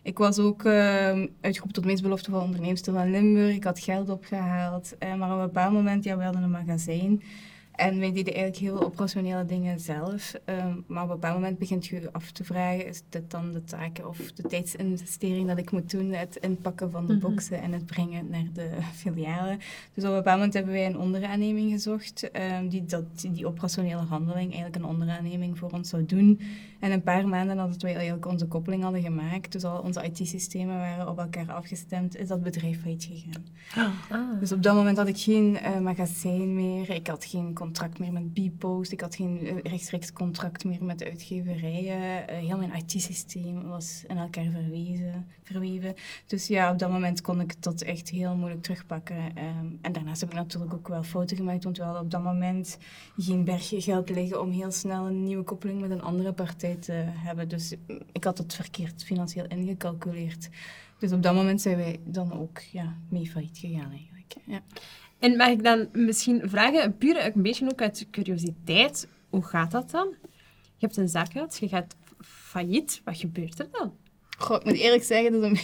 [0.03, 0.73] Ik was ook uh,
[1.41, 3.55] uitgeroepen tot meest beloftevolle onderneemster van Limburg.
[3.55, 4.95] Ik had geld opgehaald.
[4.99, 7.23] Maar op een bepaald moment, ja, we hadden een magazijn.
[7.73, 10.33] En wij deden eigenlijk heel operationele dingen zelf.
[10.45, 13.63] Ehm, maar op een bepaald moment begint je af te vragen, is dit dan de
[13.63, 17.21] taken of de tijdsinvestering dat ik moet doen, het inpakken van de mhm.
[17.21, 18.69] boxen en het brengen naar de
[19.01, 19.59] filialen.
[19.93, 24.01] Dus op een bepaald moment hebben wij een onderaanneming gezocht, um, die dat, die operationele
[24.01, 26.39] handeling eigenlijk een onderaanneming voor ons zou doen.
[26.83, 30.77] En een paar maanden nadat wij eigenlijk onze koppeling hadden gemaakt, dus al onze IT-systemen
[30.77, 33.43] waren op elkaar afgestemd, is dat bedrijf failliet gegaan.
[34.09, 34.39] Ah.
[34.39, 38.11] Dus op dat moment had ik geen uh, magazijn meer, ik had geen contract meer
[38.11, 41.99] met Bpost, ik had geen uh, rechtstreeks contract meer met uitgeverijen.
[41.99, 45.93] Uh, heel mijn IT-systeem was in elkaar verwezen, verweven.
[46.27, 49.17] Dus ja, op dat moment kon ik dat echt heel moeilijk terugpakken.
[49.17, 52.23] Um, en daarnaast heb ik natuurlijk ook wel fouten gemaakt, want we hadden op dat
[52.23, 52.77] moment
[53.17, 56.71] geen bergje geld liggen om heel snel een nieuwe koppeling met een andere partij
[57.13, 57.47] hebben.
[57.47, 57.73] Dus
[58.11, 60.49] ik had het verkeerd financieel ingecalculeerd.
[60.99, 64.33] Dus op dat moment zijn wij dan ook ja, mee failliet gegaan eigenlijk.
[64.45, 64.61] Ja.
[65.19, 69.91] En mag ik dan misschien vragen, puur een beetje ook uit curiositeit, hoe gaat dat
[69.91, 70.07] dan?
[70.77, 73.93] Je hebt een zaak gehad, je gaat failliet, wat gebeurt er dan?
[74.37, 75.59] Goh, ik moet eerlijk zeggen, dat een,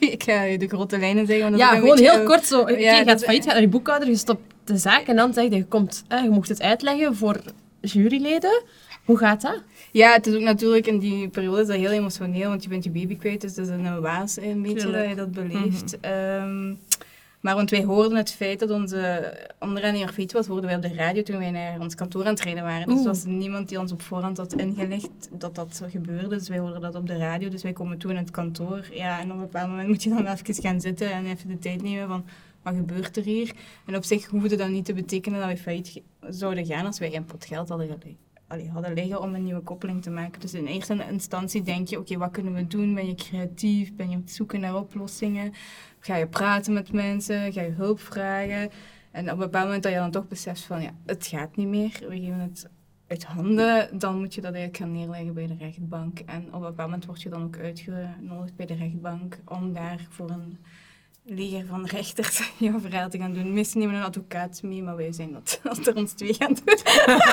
[0.12, 1.44] ik ga je de grote lijnen zeggen.
[1.44, 2.70] Want ja, gewoon heel kort zo.
[2.70, 5.44] Ja, je gaat failliet, gaat naar je boekhouder, je stopt de zaak en dan zeg
[5.44, 7.40] je, je, komt, je mocht het uitleggen voor
[7.80, 8.62] juryleden.
[9.04, 9.62] Hoe gaat dat?
[9.90, 12.84] Ja, het is ook natuurlijk in die periode is dat heel emotioneel, want je bent
[12.84, 15.96] je baby kwijt, dus dat is een waas een beetje dat je dat beleeft.
[16.02, 16.78] Mm -hmm.
[17.42, 20.94] Maar want wij hoorden het feit dat onze onderaan failliet was, hoorden wij op de
[20.94, 22.88] radio toen wij naar ons kantoor aan het rijden waren.
[22.88, 26.28] Dus er was niemand die ons op voorhand had ingelegd dat dat zo gebeurde.
[26.36, 27.48] Dus wij hoorden dat op de radio.
[27.48, 28.88] Dus wij komen toe in het kantoor.
[28.92, 31.58] Ja, en op een bepaald moment moet je dan even gaan zitten en even de
[31.58, 32.24] tijd nemen van
[32.62, 33.52] wat gebeurt er hier?
[33.86, 37.16] En op zich hoefde dat niet te betekenen dat we failliet zouden gaan als wij
[37.16, 37.88] een pot geld hadden
[38.52, 40.40] allee, hadden liggen om een nieuwe koppeling te maken.
[40.40, 42.94] Dus in eerste instantie denk je, oké, wat kunnen we doen?
[42.94, 43.94] Ben je creatief?
[43.94, 45.52] Ben je op zoeken naar oplossingen?
[45.98, 47.52] Ga je praten met mensen?
[47.52, 48.70] Ga je hulp vragen?
[49.10, 51.68] En op een bepaald moment dat je dan toch beseft van, ja, het gaat niet
[51.68, 52.04] meer.
[52.08, 52.68] We geven het
[53.06, 56.18] uit handen, dan moet je dat eigenlijk gaan neerleggen bij de rechtbank.
[56.18, 60.06] En op een bepaald moment word je dan ook uitgenodigd bij de rechtbank om daar
[60.08, 60.58] voor een
[61.24, 63.52] leger van rechters jouw verhaal te gaan doen.
[63.52, 66.76] Meesten nemen een advocaat mee, maar wij zijn dat als er ons twee gaan doen.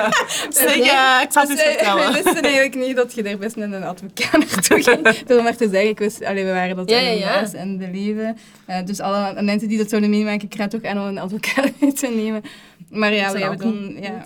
[0.50, 2.06] Zeg, eh, ik zal het vertellen.
[2.06, 5.18] We wisten eigenlijk niet dat je daar best met een advocaat naartoe ging.
[5.18, 7.52] Door maar te zeggen, ik wist, allee, we waren dat Ja, ja, ja.
[7.52, 8.36] en de leven.
[8.66, 11.70] Eh, dus alle mensen die dat zouden meemaken, ik raad toch aan om een advocaat
[11.80, 12.42] mee te nemen.
[12.90, 14.24] Maar ja, wij hebben dan, ja,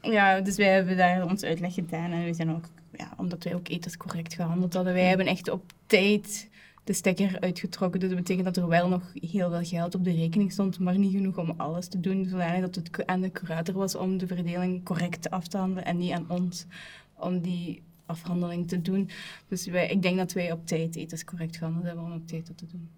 [0.00, 2.64] ja, dus wij hebben daar ons uitleg gedaan en we zijn ook,
[2.96, 6.50] ja, omdat wij ook ethisch correct gehandeld hadden, wij hebben echt op tijd
[6.84, 8.00] de stekker uitgetrokken.
[8.00, 10.98] Dus dat betekent dat er wel nog heel veel geld op de rekening stond, maar
[10.98, 12.26] niet genoeg om alles te doen.
[12.28, 15.96] Zodanig dat het aan de curator was om de verdeling correct af te handelen en
[15.96, 16.66] niet aan ons
[17.14, 19.10] om die afhandeling te doen.
[19.48, 22.46] Dus wij, ik denk dat wij op tijd ethisch correct gehandeld hebben om op tijd
[22.46, 22.88] dat te doen.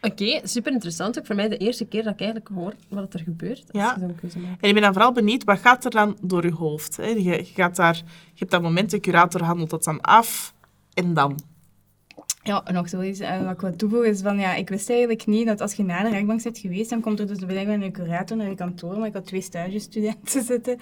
[0.00, 1.18] Oké, super interessant.
[1.18, 3.94] Ook voor mij de eerste keer dat ik eigenlijk hoor wat er gebeurt als Ja.
[3.94, 4.62] je zo'n keuze maakt.
[4.62, 6.96] En ik ben dan vooral benieuwd, wat gaat er dan door je hoofd?
[6.96, 7.06] Hè?
[7.06, 8.02] Je, je, gaat daar, je
[8.34, 10.54] hebt dat moment, de curator handelt dat dan af.
[10.94, 11.38] En dan?
[12.42, 15.26] Ja, en nog zoiets en wat ik wil toevoegen is van, ja, ik wist eigenlijk
[15.26, 17.92] niet dat als je na de rechtbank bent geweest, dan komt er dus blijkbaar een
[17.92, 20.78] curator naar je kantoor, maar ik had twee stagestudenten zitten.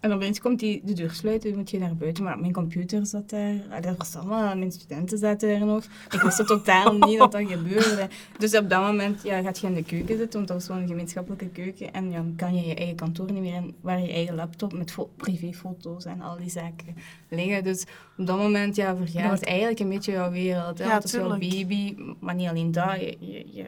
[0.00, 2.24] En opeens komt die de deur sluiten, dan moet je naar buiten.
[2.24, 5.84] Maar mijn computer zat daar, dat was allemaal, mijn studenten zaten daar nog.
[6.10, 8.08] Ik wist het totaal niet dat dat gebeurde.
[8.38, 10.86] Dus op dat moment ja, gaat je in de keuken zitten, want dat was zo'n
[10.86, 11.92] gemeenschappelijke keuken.
[11.92, 14.72] En ja, dan kan je je eigen kantoor niet meer in, waar je eigen laptop
[14.72, 16.96] met fo- privéfoto's en al die zaken
[17.34, 17.64] liggen.
[17.64, 17.84] Dus
[18.18, 20.78] op dat moment ja, vergaat wordt- eigenlijk een beetje jouw wereld.
[20.78, 20.84] Hè?
[20.84, 21.50] Ja, want het is jouw tuurlijk.
[21.68, 23.00] baby, maar niet alleen dat.
[23.00, 23.66] Je, je, je,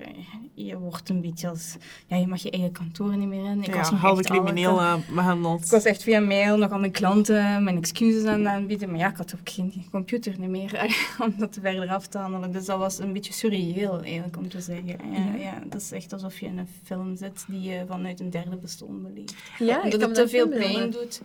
[0.55, 1.77] je wordt een beetje als...
[2.07, 3.63] Ja, je mag je eigen kantoor niet meer in.
[3.63, 5.65] Ik was nog halve crimineel eh, behandeld.
[5.65, 8.91] ik was echt via mail nog aan mijn klanten mijn excuses aan aanbieden.
[8.91, 12.53] Maar ja, ik had ook geen computer niet meer om dat verder af te handelen.
[12.53, 14.87] Dus dat was een beetje surreëel eigenlijk om te zeggen.
[14.87, 15.63] Ja, ja.
[15.67, 19.03] dat is echt alsof je in een film zit die je vanuit een derde persoon
[19.03, 19.35] beleeft.
[19.59, 21.23] Ja, kan het me te dat veel pijn doet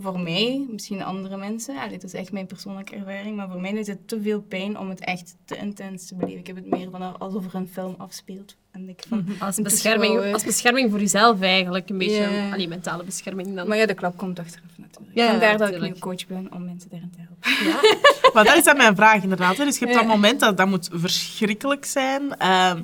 [0.00, 1.76] voor mij, misschien andere mensen.
[1.76, 3.36] Allee, dit is echt mijn persoonlijke ervaring.
[3.36, 6.38] Maar voor mij doet het te veel pijn om het echt te intens te beleven.
[6.38, 8.56] Ik heb het meer van alsof er een film afspeelt.
[8.70, 11.90] En ik van, Als Het is bescherming, eh, als bescherming voor jezelf eigenlijk.
[11.90, 12.52] Een beetje Ja.
[12.52, 13.68] allee, mentale bescherming dan.
[13.68, 15.16] Maar ja, de klap komt achteraf natuurlijk.
[15.16, 17.66] Ja, Vandaar dat ik nu coach ben om mensen daarin te helpen.
[17.68, 17.96] Ja.
[18.34, 19.56] Maar dat is dan mijn vraag inderdaad.
[19.56, 19.64] Hè.
[19.64, 22.36] Dus je hebt dat moment, dat, dat moet verschrikkelijk zijn.
[22.36, 22.82] Ehm,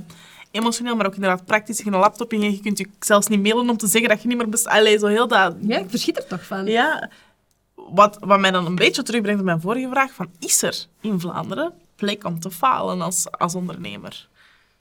[0.55, 1.77] emotioneel, maar ook inderdaad praktisch.
[1.77, 4.23] Je hebt een laptop in je, kunt je zelfs niet mailen om te zeggen dat
[4.23, 4.67] je niet meer best...
[4.67, 5.57] Allee, zo heel dat...
[5.61, 6.67] ja, ik verschiet er toch van.
[6.67, 7.11] Ja.
[7.75, 11.21] Wat, wat mij dan een beetje terugbrengt op mijn vorige vraag, van is er in
[11.21, 14.29] Vlaanderen plek om te falen als, als ondernemer?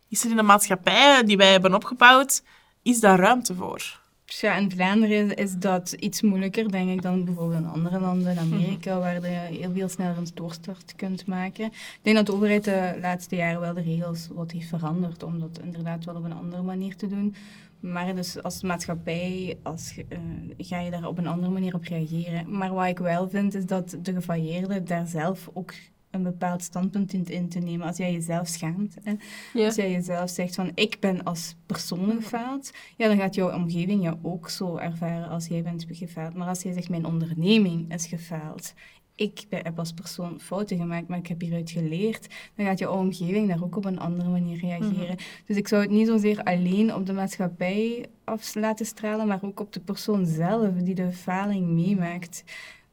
[0.09, 2.43] Is er in de maatschappij die wij hebben opgebouwd,
[2.81, 4.01] is daar ruimte voor?
[4.33, 8.31] Dus ja, in Vlaanderen is dat iets moeilijker, denk ik, dan bijvoorbeeld in andere landen,
[8.31, 11.65] in Amerika, waar je heel veel sneller een doorstart kunt maken.
[11.65, 15.39] Ik denk dat de overheid de laatste jaren wel de regels wat heeft veranderd, om
[15.39, 17.35] dat inderdaad wel op een andere manier te doen.
[17.79, 20.17] Maar dus als maatschappij als, eh,
[20.57, 22.57] ga je daar op een andere manier op reageren.
[22.57, 25.73] Maar wat ik wel vind, is dat de gefailleerde daar zelf ook
[26.13, 27.87] een bepaald standpunt in, in te nemen.
[27.87, 29.13] Als jij jezelf schaamt, hè,
[29.53, 29.65] Ja.
[29.65, 34.03] als jij jezelf zegt van ik ben als persoon gefaald, ja, dan gaat jouw omgeving
[34.03, 36.33] jou ook zo ervaren als jij bent gefaald.
[36.33, 38.73] Maar als jij zegt mijn onderneming is gefaald,
[39.15, 42.97] ik ben- heb als persoon fouten gemaakt, maar ik heb hieruit geleerd, dan gaat jouw
[42.97, 45.15] omgeving daar ook op een andere manier reageren.
[45.45, 49.59] Dus ik zou het niet zozeer alleen op de maatschappij af laten stralen, maar ook
[49.59, 52.43] op de persoon zelf die de faling meemaakt.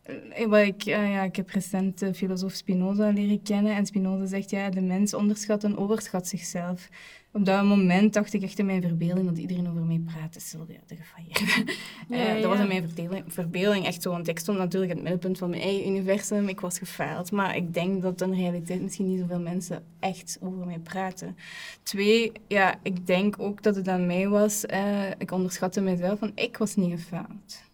[0.02, 4.26] Eh, Wat ik, eh, ja, ik heb recent de filosoof Spinoza leren kennen en Spinoza
[4.26, 6.88] zegt, ja, de mens onderschat en overschat zichzelf.
[7.32, 10.40] Op dat moment dacht ik echt in mijn verbeelding dat iedereen over mij praatte.
[10.40, 11.74] Sylvia, de gefailleerde.
[12.08, 12.40] Ja, Eh, ja.
[12.40, 15.38] Dat was in mijn verbeelding, verbeelding echt zo, want ik stond natuurlijk in het middelpunt
[15.38, 16.48] van mijn eigen universum.
[16.48, 20.66] Ik was gefaald, maar ik denk dat in realiteit misschien niet zoveel mensen echt over
[20.66, 21.36] mij praten.
[21.82, 24.64] Twee, ja, ik denk ook dat het aan mij was.
[25.18, 27.69] ik onderschatte mezelf, van ik was niet gefaald.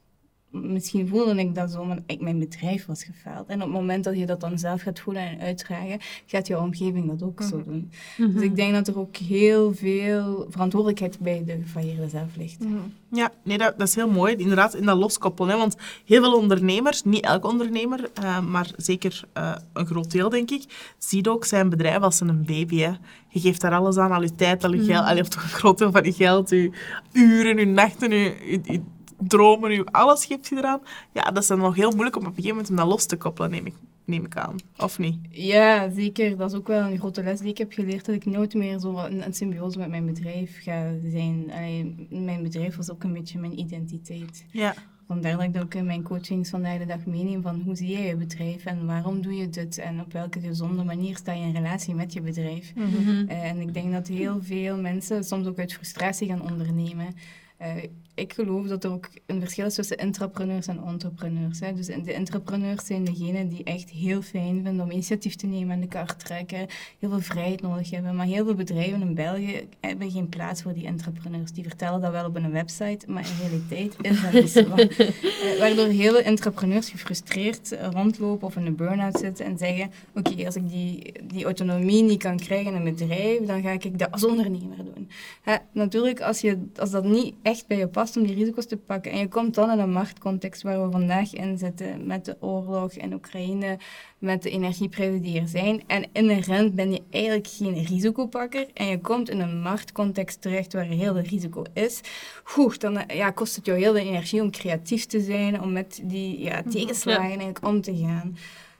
[0.63, 3.49] Misschien voelde ik dat zo, maar ik, mijn bedrijf was gefaald.
[3.49, 6.63] En op het moment dat je dat dan zelf gaat voelen en uitdragen, gaat jouw
[6.63, 7.91] omgeving dat ook zo doen.
[8.17, 12.65] Dus ik denk dat er ook heel veel verantwoordelijkheid bij de gefailleerde zelf ligt.
[13.11, 14.35] Ja, nee, dat, dat is heel mooi.
[14.37, 15.51] Inderdaad, in dat loskoppelen.
[15.53, 15.59] Hè?
[15.59, 20.51] Want heel veel ondernemers, niet elke ondernemer, eh, maar zeker eh, een groot deel, denk
[20.51, 22.79] ik, ziet ook zijn bedrijf als een baby.
[22.79, 22.93] Hè?
[23.29, 25.49] Je geeft daar alles aan, al je tijd, al je geld, allee, of toch een
[25.49, 26.71] groot deel van je geld, je
[27.13, 28.81] uren, je nachten, je, je, je
[29.19, 30.81] dromen, je, alles geeft je eraan.
[31.13, 33.07] Ja, dat is dan nog heel moeilijk om op een gegeven moment om dat los
[33.07, 33.75] te koppelen, neem ik,
[34.05, 34.57] neem ik aan.
[34.79, 35.19] Of niet?
[35.31, 36.37] Ja, zeker.
[36.37, 38.05] Dat is ook wel een grote les die ik heb geleerd.
[38.05, 41.51] Dat ik nooit meer zo een, een symbiose met mijn bedrijf ga zijn.
[41.53, 44.45] Allee, mijn bedrijf was ook een beetje mijn identiteit.
[44.51, 44.75] Ja.
[45.07, 47.91] Vandaar dat ik dat ook in mijn coachings vandaag de dag meeneem van hoe zie
[47.91, 51.43] jij je bedrijf en waarom doe je dit en op welke gezonde manier sta je
[51.43, 52.73] in relatie met je bedrijf.
[52.75, 53.29] Mhm.
[53.29, 57.15] Eh, En ik denk dat heel veel mensen soms ook uit frustratie gaan ondernemen.
[57.63, 57.69] Uh,
[58.17, 61.61] ik geloof dat er ook een verschil is tussen intrapreneurs en entrepreneurs.
[61.61, 61.73] Hè.
[61.73, 65.81] Dus de intrapreneurs zijn degenen die echt heel fijn vinden om initiatief te nemen en
[65.81, 66.67] de kar trekken,
[66.99, 68.17] heel veel vrijheid nodig hebben.
[68.17, 71.53] Maar heel veel bedrijven in België hebben geen plaats voor die intrapreneurs.
[71.53, 74.61] Die vertellen dat wel op een website, maar in realiteit is dat niet zo.
[74.61, 80.45] uh, waardoor heel veel intrapreneurs gefrustreerd rondlopen of in een burn-out zitten en zeggen, oké,
[80.47, 84.11] als ik die, die autonomie niet kan krijgen in een bedrijf, dan ga ik dat
[84.11, 85.11] als ondernemer doen.
[85.43, 88.77] Hè, natuurlijk, als, je, als dat niet echt bij je past, om die risico's te
[88.77, 89.13] pakken.
[89.13, 92.93] En je komt dan in een marktcontext waar we vandaag in zitten, met de oorlog
[92.93, 93.79] in Oekraïne,
[94.19, 95.83] met de energieprijzen die er zijn.
[95.87, 98.67] En inherent ben je eigenlijk geen risicopakker.
[98.75, 102.01] En je komt in een marktcontext terecht waar heel veel risico is.
[102.45, 106.01] Goed, dan ja, kost het jou heel veel energie om creatief te zijn, om met
[106.05, 106.71] die ja, mhm.
[106.71, 108.37] tegenslagen eigenlijk om te gaan.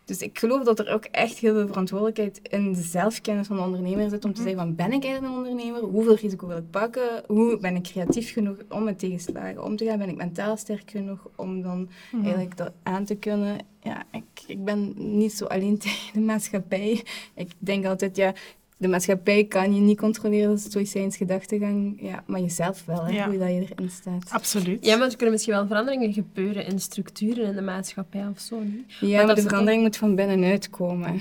[0.07, 3.63] Dus ik geloof dat er ook echt heel veel verantwoordelijkheid in de zelfkennis van de
[3.63, 4.49] ondernemer zit om te mhm.
[4.49, 5.81] zeggen van ben ik eigenlijk een ondernemer?
[5.81, 7.23] Hoeveel risico wil ik pakken?
[7.27, 9.99] Hoe ben ik creatief genoeg om met tegenslagen om te gaan?
[9.99, 12.23] Ben ik mentaal sterk genoeg om dan mhm.
[12.23, 13.59] eigenlijk dat aan te kunnen?
[13.81, 17.05] Ja, ik, ik ben niet zo alleen tegen de maatschappij.
[17.35, 18.35] Ik denk altijd, ja,
[18.77, 21.99] de maatschappij kan je niet controleren, dat is stoïcijns gedachtegang.
[22.01, 24.31] Ja, maar jezelf wel, hè, hoe dat je erin staat.
[24.31, 24.85] Absoluut.
[24.85, 28.61] Ja, maar er kunnen misschien wel veranderingen gebeuren in structuren in de maatschappij of zo.
[28.61, 28.93] Niet?
[29.01, 31.21] Ja, maar, maar de verandering moet van binnenuit komen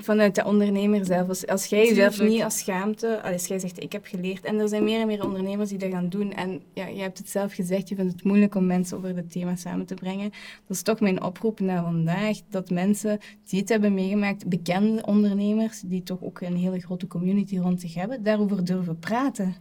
[0.00, 1.28] vanuit de ondernemer zelf.
[1.28, 4.68] Als, als jij jezelf niet als schaamte, als jij zegt ik heb geleerd, en er
[4.68, 7.54] zijn meer en meer ondernemers die dat gaan doen, en ja, je hebt het zelf
[7.54, 10.30] gezegd, je vindt het moeilijk om mensen over het thema samen te brengen.
[10.66, 15.80] Dat is toch mijn oproep naar vandaag, dat mensen die het hebben meegemaakt, bekende ondernemers,
[15.80, 19.54] die toch ook een hele grote community rond zich hebben, daarover durven praten.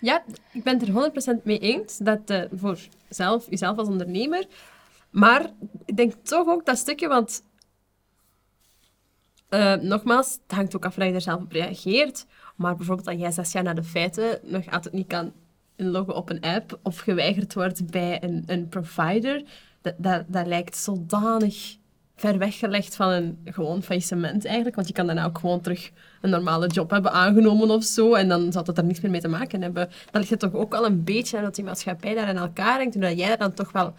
[0.00, 4.46] Ja, ik ben het er 100% mee eens, dat uh, voor zelf, jezelf als ondernemer,
[5.10, 5.50] maar
[5.84, 7.42] ik denk toch ook dat stukje, want
[9.50, 12.26] uh, nogmaals, het hangt ook af hoe je er zelf op reageert.
[12.56, 15.32] Maar bijvoorbeeld dat jij zes jaar na de feiten nog altijd niet kan
[15.76, 19.42] inloggen op een app of geweigerd wordt bij een, een provider,
[19.80, 21.76] dat, dat, dat lijkt zodanig
[22.16, 24.76] ver weggelegd van een gewoon faillissement eigenlijk.
[24.76, 28.14] Want je kan daarna ook gewoon terug een normale job hebben aangenomen of zo.
[28.14, 29.88] En dan zal het er niets meer mee te maken hebben.
[30.10, 32.78] Dan ligt het toch ook al een beetje aan dat die maatschappij daar in elkaar
[32.78, 32.94] hangt.
[32.94, 33.94] En dat jij dan toch wel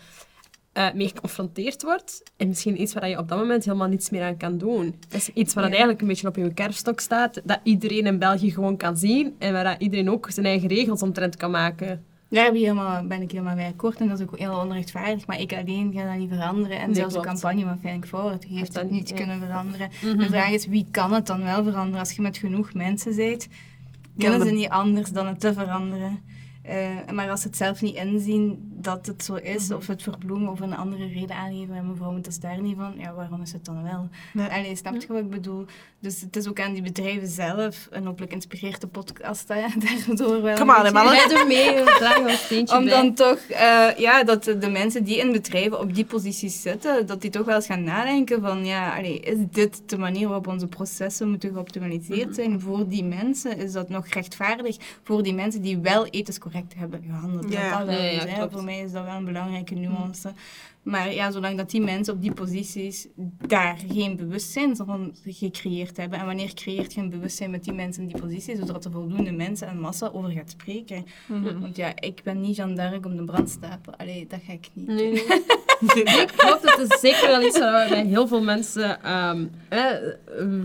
[0.78, 2.24] uh, mee geconfronteerd wordt.
[2.38, 4.96] En misschien iets waar je op dat moment helemaal niets meer aan kan doen.
[5.10, 5.70] Dat is iets wat ja.
[5.70, 9.54] eigenlijk een beetje op je kerfstok staat, dat iedereen in België gewoon kan zien en
[9.54, 12.06] waar iedereen ook zijn eigen regels omtrent kan maken.
[12.30, 15.40] Daar ben, helemaal, ben ik helemaal bij akkoord en dat is ook heel onrechtvaardig, maar
[15.40, 16.80] ik alleen ga dat niet veranderen.
[16.80, 19.90] En nee, zelfs de campagne van Think Forward heeft het niet kunnen veranderen.
[20.02, 20.18] Mhm.
[20.18, 22.00] De vraag is, wie kan het dan wel veranderen?
[22.00, 23.48] Als je met genoeg mensen bent,
[24.18, 26.20] kunnen ze niet anders dan het te veranderen.
[26.70, 29.78] Uh, maar als ze het zelf niet inzien dat het zo is, mhm.
[29.78, 32.94] of het verbloemen of een andere reden aangeven, en mevrouw moet het daar niet van,
[32.98, 34.10] ja, waarom is het dan wel?
[34.34, 34.48] Nee.
[34.48, 35.66] Allee, snap je wat ik bedoel?
[36.00, 39.66] Dus het is ook aan die bedrijven zelf, en hopelijk inspireert de podcast hè,
[40.06, 40.56] daardoor wel.
[40.56, 41.14] Kom aan, mannen.
[41.14, 45.32] Wij doen mee, een steentje Om dan toch, uh, ja, dat de mensen die in
[45.32, 49.20] bedrijven op die posities zitten, dat die toch wel eens gaan nadenken van, ja, allee,
[49.20, 52.34] is dit de manier waarop onze processen moeten geoptimaliseerd mhm.
[52.34, 53.58] zijn voor die mensen?
[53.58, 57.52] Is dat nog rechtvaardig voor die mensen die wel ethisch correct hebben gehandeld.
[57.52, 60.34] Ja, dat ja, Voor mij is dat wel een belangrijke nuance.
[60.84, 63.08] Maar ja, zolang dat die mensen op die posities
[63.48, 66.20] daar geen bewustzijn van gecreëerd hebben.
[66.20, 69.32] En wanneer creëert je een bewustzijn met die mensen in die posities, zodat er voldoende
[69.32, 71.06] mensen en massa over gaat spreken.
[71.28, 71.60] Mhm.
[71.60, 73.96] Want ja, ik ben niet Jeanne d'Arc om de brandstapel.
[73.96, 74.88] Allee, dat ga ik niet.
[74.88, 75.26] Nee, nee.
[75.80, 79.32] ik geloof dat het zeker wel iets waar bij heel veel mensen eh,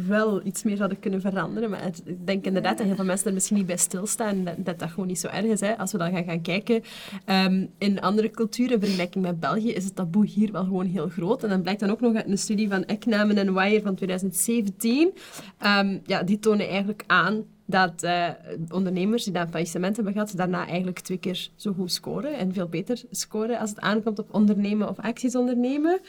[0.08, 1.70] wel iets meer zouden kunnen veranderen.
[1.70, 4.44] Maar ik denk inderdaad dat heel veel mensen er misschien niet bij stilstaan.
[4.44, 5.60] Dat dat, dat gewoon niet zo erg is.
[5.60, 5.78] Hè.
[5.78, 6.82] Als we dan gaan, gaan kijken
[7.26, 11.08] um, in andere culturen, in vergelijking met België, is het taboe hier wel gewoon heel
[11.08, 11.42] groot.
[11.42, 15.00] En dan blijkt dan ook nog uit een studie van Eknamen en Wire van 2017.
[15.06, 15.12] Um,
[15.58, 18.28] ehm, ja, die tonen eigenlijk aan dat uh,
[18.68, 22.68] ondernemers die dan faillissement hebben gehad, daarna eigenlijk twee keer zo goed scoren en veel
[22.68, 26.00] beter scoren als het aankomt op ondernemen of acties ondernemen.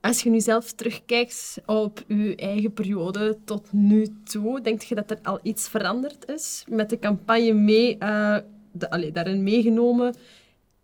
[0.00, 5.10] Als je nu zelf terugkijkt op je eigen periode tot nu toe, denk je dat
[5.10, 8.38] er al iets veranderd is met de campagne mee, uh,
[8.72, 10.14] de, allee, daarin meegenomen?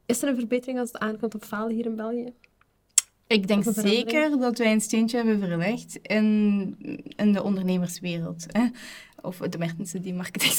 [0.07, 2.33] Is er een verbetering als het aankomt op falen hier in België?
[3.27, 6.77] Ik denk zeker dat wij een steentje hebben verlegd in,
[7.17, 8.47] in de ondernemerswereld.
[8.49, 8.67] Hè
[9.23, 10.53] of de mensen die marketing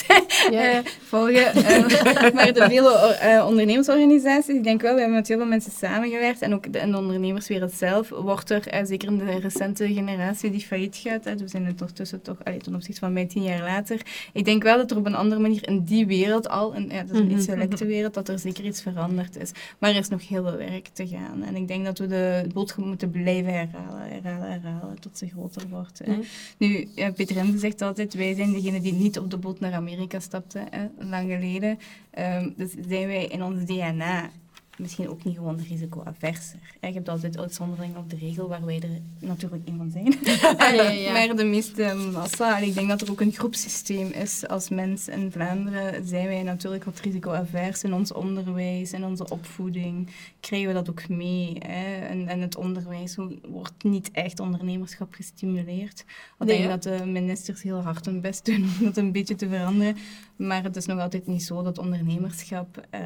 [0.52, 0.74] ja.
[0.74, 1.58] uh, volgen.
[1.58, 5.72] Uh, maar de vele uh, ondernemersorganisaties, ik denk wel, we hebben met heel veel mensen
[5.72, 6.42] samengewerkt.
[6.42, 10.62] En ook de, in de ondernemerswereld zelf wordt er, zeker in de recente generatie die
[10.62, 14.02] failliet gaat, we zijn het ondertussen toch, allee, ten opzichte van mij tien jaar later,
[14.34, 17.04] ik denk wel dat er op een andere manier in die wereld al, en, ja,
[17.04, 19.52] dat is een mm iets selecte wereld, dat er zeker iets veranderd is.
[19.78, 21.44] Maar er is nog heel veel werk te gaan.
[21.44, 25.64] En ik denk dat we de boodschap moeten blijven herhalen, herhalen, herhalen, tot ze groter
[25.70, 26.02] wordt.
[26.04, 26.12] Hè.
[26.12, 26.22] Mhm.
[26.58, 30.20] Nu, Peter Hinde zegt altijd, wij zijn degene die niet op de boot naar Amerika
[30.20, 31.80] stapte, hè, lang geleden.
[32.10, 34.30] Ehm, dus zijn wij in ons DNA
[34.78, 36.60] misschien ook niet gewoon risicoaverser.
[36.82, 40.16] Je hebt altijd uitzonderingen op de regel, waar wij er natuurlijk een van zijn.
[40.76, 41.12] ja, ja.
[41.28, 44.48] Maar de meeste massa, en ik denk dat er ook een groepsysteem is.
[44.48, 50.10] Als mens in Vlaanderen zijn wij natuurlijk wat risicoavers in ons onderwijs, in onze opvoeding.
[50.40, 51.56] Krijgen we dat ook mee.
[51.60, 52.08] Hè?
[52.08, 56.06] En, en het onderwijs wordt niet echt ondernemerschap gestimuleerd.
[56.40, 59.50] Ik denk dat de ministers heel hard hun best doen om dat een beetje te
[59.50, 59.98] veranderen.
[60.36, 63.00] Maar het is nog altijd niet zo dat ondernemerschap eh,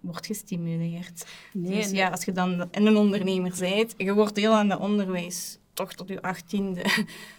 [0.00, 1.13] wordt gestimuleerd.
[1.52, 4.80] Nee, dus ja, als je dan in een ondernemer bent, je wordt deel aan dat
[4.80, 6.82] onderwijs toch tot je achttiende,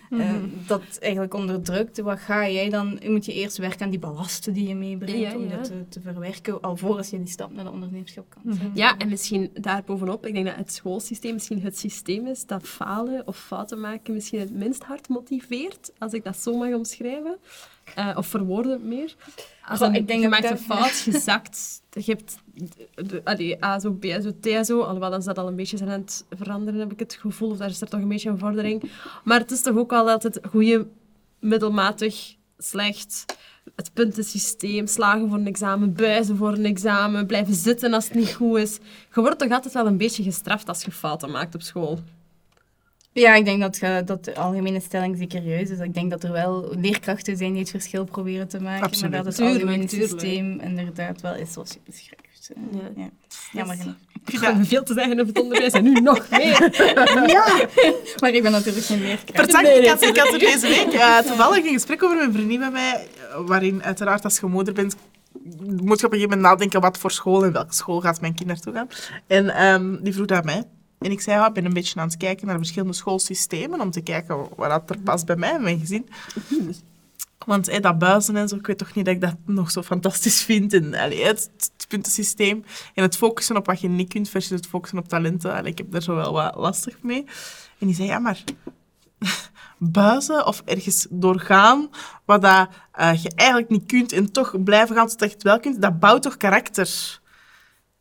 [0.09, 0.33] eh,
[0.67, 1.99] dat eigenlijk onderdrukt.
[1.99, 2.99] Wat ga jij dan?
[3.05, 6.01] Moet je eerst werken aan die ballasten die je meebrengt Ja, om dat te, te
[6.01, 8.71] verwerken, alvorens je die stap naar de ondernemerschap kan zetten.
[8.73, 13.27] Ja, en misschien daarbovenop, ik denk dat het schoolsysteem misschien het systeem is dat falen
[13.27, 17.37] of fouten maken misschien het minst hard motiveert, als ik dat zo mag omschrijven.
[17.95, 19.15] Eh, of verwoorden meer.
[19.67, 21.59] Als een, ik denk je dat maakt een fout, je zakt,
[22.03, 22.37] je hebt
[23.37, 25.99] de, A zo, B zo, T zo, alhoewel dat dat al een beetje zijn aan
[25.99, 28.91] het veranderen, heb ik het gevoel, of daar is er toch een beetje een vordering.
[29.23, 30.87] Maar het is toch ook wel altijd goede,
[31.39, 33.25] middelmatig, slecht,
[33.75, 38.33] het puntensysteem, slagen voor een examen, buizen voor een examen, blijven zitten als het niet
[38.33, 38.79] goed is.
[39.13, 41.99] Je wordt toch altijd wel een beetje gestraft als je fouten maakt op school.
[43.21, 45.79] Ja, ik denk dat, ge- dat de algemene stelling zeker juist is.
[45.79, 49.11] Ik denk dat er wel leerkrachten zijn die het verschil proberen te maken, Absoluut.
[49.11, 50.11] maar dat het Tuurlijk, algemene tuurlijk.
[50.11, 52.49] systeem inderdaad wel is zoals je beschrijft.
[52.55, 53.01] Eh, Ja.
[53.03, 53.09] ja.
[53.51, 53.95] Jammer genoeg.
[54.25, 56.59] Ik hebben veel te zeggen over het onderwijs en nu nog meer.
[58.21, 59.51] Maar ik ben natuurlijk geen leerkracht.
[59.51, 62.33] Verzak, ik, had, ik had er deze week eh, toevallig een gesprek over met een
[62.33, 64.95] vriendin bij mij, eh, waarin uiteraard als je moeder bent,
[65.81, 68.35] moet je op een gegeven moment nadenken wat voor school en welke school gaat mijn
[68.35, 68.87] kind naartoe gaan.
[69.27, 70.63] En ehm, die vroeg dat aan mij.
[70.99, 74.01] En ik zei, ik ben een beetje aan het kijken naar verschillende schoolsystemen om te
[74.01, 76.09] kijken wat er past bij mij en mijn gezin.
[77.45, 80.43] Want dat buizen en zo, ik weet toch niet dat ik dat nog zo fantastisch
[80.43, 80.73] vind.
[80.73, 84.99] En het, het puntensysteem en het focussen op wat je niet kunt versus het focussen
[84.99, 85.53] op talenten.
[85.53, 87.25] Allee, ik heb daar zo wel wat lastig mee.
[87.79, 88.43] En die zei, ja, maar
[89.77, 91.89] buizen of ergens doorgaan
[92.25, 95.59] wat dat, eh, je eigenlijk niet kunt en toch blijven gaan totdat je het wel
[95.59, 97.19] kunt, dat bouwt toch karakter?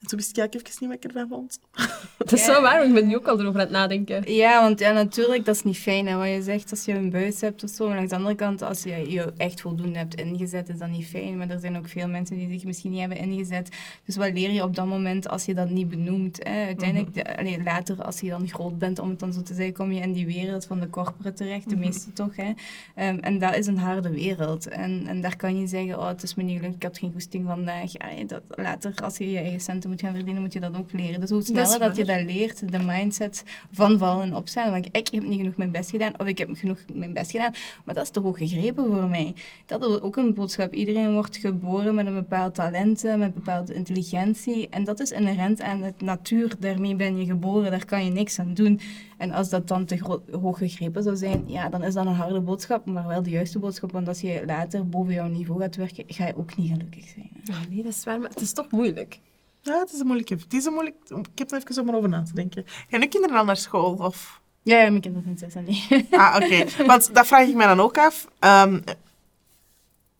[0.05, 1.61] En toen wist ik eigenlijk even niet wat ik ervan vond.
[2.19, 4.33] Dat is zo waar, want ik ben nu ook al erover aan het nadenken.
[4.33, 7.11] Ja, want ja, natuurlijk, dat is niet fijn hè, wat je zegt als je een
[7.11, 7.87] buis hebt of zo.
[7.87, 11.07] Maar langs de andere kant, als je je echt voldoende hebt ingezet, is dat niet
[11.07, 11.37] fijn.
[11.37, 13.69] Maar er zijn ook veel mensen die zich misschien niet hebben ingezet.
[14.05, 16.39] Dus wat leer je op dat moment als je dat niet benoemt?
[16.43, 16.65] Hè?
[16.65, 19.75] Uiteindelijk, de- allee, later, als je dan groot bent, om het dan zo te zeggen,
[19.75, 21.69] kom je in die wereld van de corporate terecht.
[21.69, 22.53] De meeste toch, hè.
[22.95, 24.69] Ehm, en dat is een harde wereld.
[24.69, 27.13] En, en daar kan je zeggen, oh, het is me niet gelukt, ik had geen
[27.13, 27.99] goesting vandaag.
[27.99, 30.93] Allee, dat, later, als je je eigen centen moet gaan verdienen, moet je dat ook
[30.93, 31.21] leren.
[31.21, 34.71] Dus hoe sneller dat, je dat leert, de mindset van vallen en opstaan.
[34.71, 37.53] Want ik heb niet genoeg mijn best gedaan, of ik heb genoeg mijn best gedaan,
[37.85, 39.35] maar dat is toch ook gegrepen voor mij.
[39.67, 40.73] Dat is ook een boodschap.
[40.73, 44.69] Iedereen wordt geboren met een bepaald talent, eh, met bepaalde intelligentie.
[44.69, 46.53] En dat is inherent aan de natuur.
[46.59, 48.81] Daarmee ben je geboren, daar kan je niks aan doen.
[49.17, 52.41] En als dat dan te hoog gegrepen zou zijn, ja, dan is dat een harde
[52.41, 53.93] boodschap, maar wel de juiste boodschap.
[53.93, 57.31] Want als je later boven jouw niveau gaat werken, ga je ook niet gelukkig zijn.
[57.45, 59.21] Ja, nee, dat is waar, maar het is toch moeilijk.
[59.65, 60.35] Ja, het is een moeilijke.
[60.35, 60.97] Het is een moeilijk...
[61.09, 62.65] Ik heb er even om over na te denken.
[62.91, 63.95] Gaan uw kinderen al naar school?
[63.95, 64.41] Of...
[64.63, 66.07] Ja, ja mijn kinderen zijn zes en nee.
[66.11, 66.65] Ah, oké.
[66.87, 68.29] Want dat vraag ik mij dan ook af.
[68.39, 68.81] Ehm,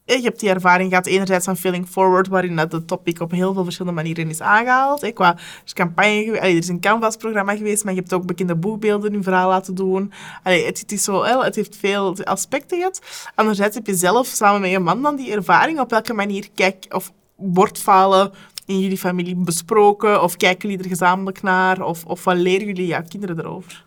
[0.05, 3.31] eh, je hebt die ervaring gehad, enerzijds van Feeling Forward, waarin dat de topic op
[3.31, 5.01] heel veel verschillende manieren is aangehaald.
[5.01, 5.11] hè.
[5.11, 8.27] Qua, er is campagne geweest, allee, er is een Canvas-programma geweest, maar je hebt ook
[8.27, 10.13] bekende boekbeelden in verhaal laten doen.
[10.43, 13.01] Allee, het, het, is zo, hè, het heeft veel aspecten gehad.
[13.35, 15.81] Anderzijds heb je zelf samen met je man dan die ervaring.
[15.81, 18.33] Op welke manier kijk, of wordt falen
[18.67, 20.23] in jullie familie besproken?
[20.23, 21.83] Of kijken jullie er gezamenlijk naar?
[21.83, 23.85] Of, of wat leren jullie jouw kinderen erover?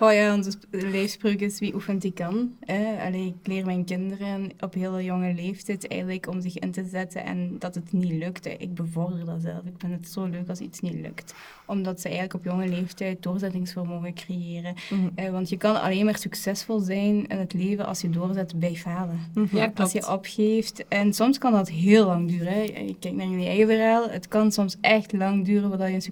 [0.00, 2.52] Goh ja, onze sp- leefspreuk is wie oefent die kan.
[2.64, 3.06] Hè?
[3.06, 7.24] Allee, ik leer mijn kinderen op hele jonge leeftijd eigenlijk om zich in te zetten
[7.24, 8.44] en dat het niet lukt.
[8.44, 8.50] hè.
[8.50, 9.64] Ik bevorder dat zelf.
[9.64, 11.34] Ik vind het zo leuk als iets niet lukt.
[11.66, 14.74] Omdat ze eigenlijk op jonge leeftijd doorzettingsvermogen creëren.
[15.14, 18.74] Eh, want je kan alleen maar succesvol zijn in het leven als je doorzet bij
[18.74, 19.18] falen.
[19.52, 20.84] Ja, Als je opgeeft.
[20.88, 22.52] En soms kan dat heel lang duren.
[22.52, 22.60] Hè.
[22.62, 24.10] Je kijkt naar jullie eigen verhaal.
[24.10, 26.02] Het kan soms echt lang duren voordat je een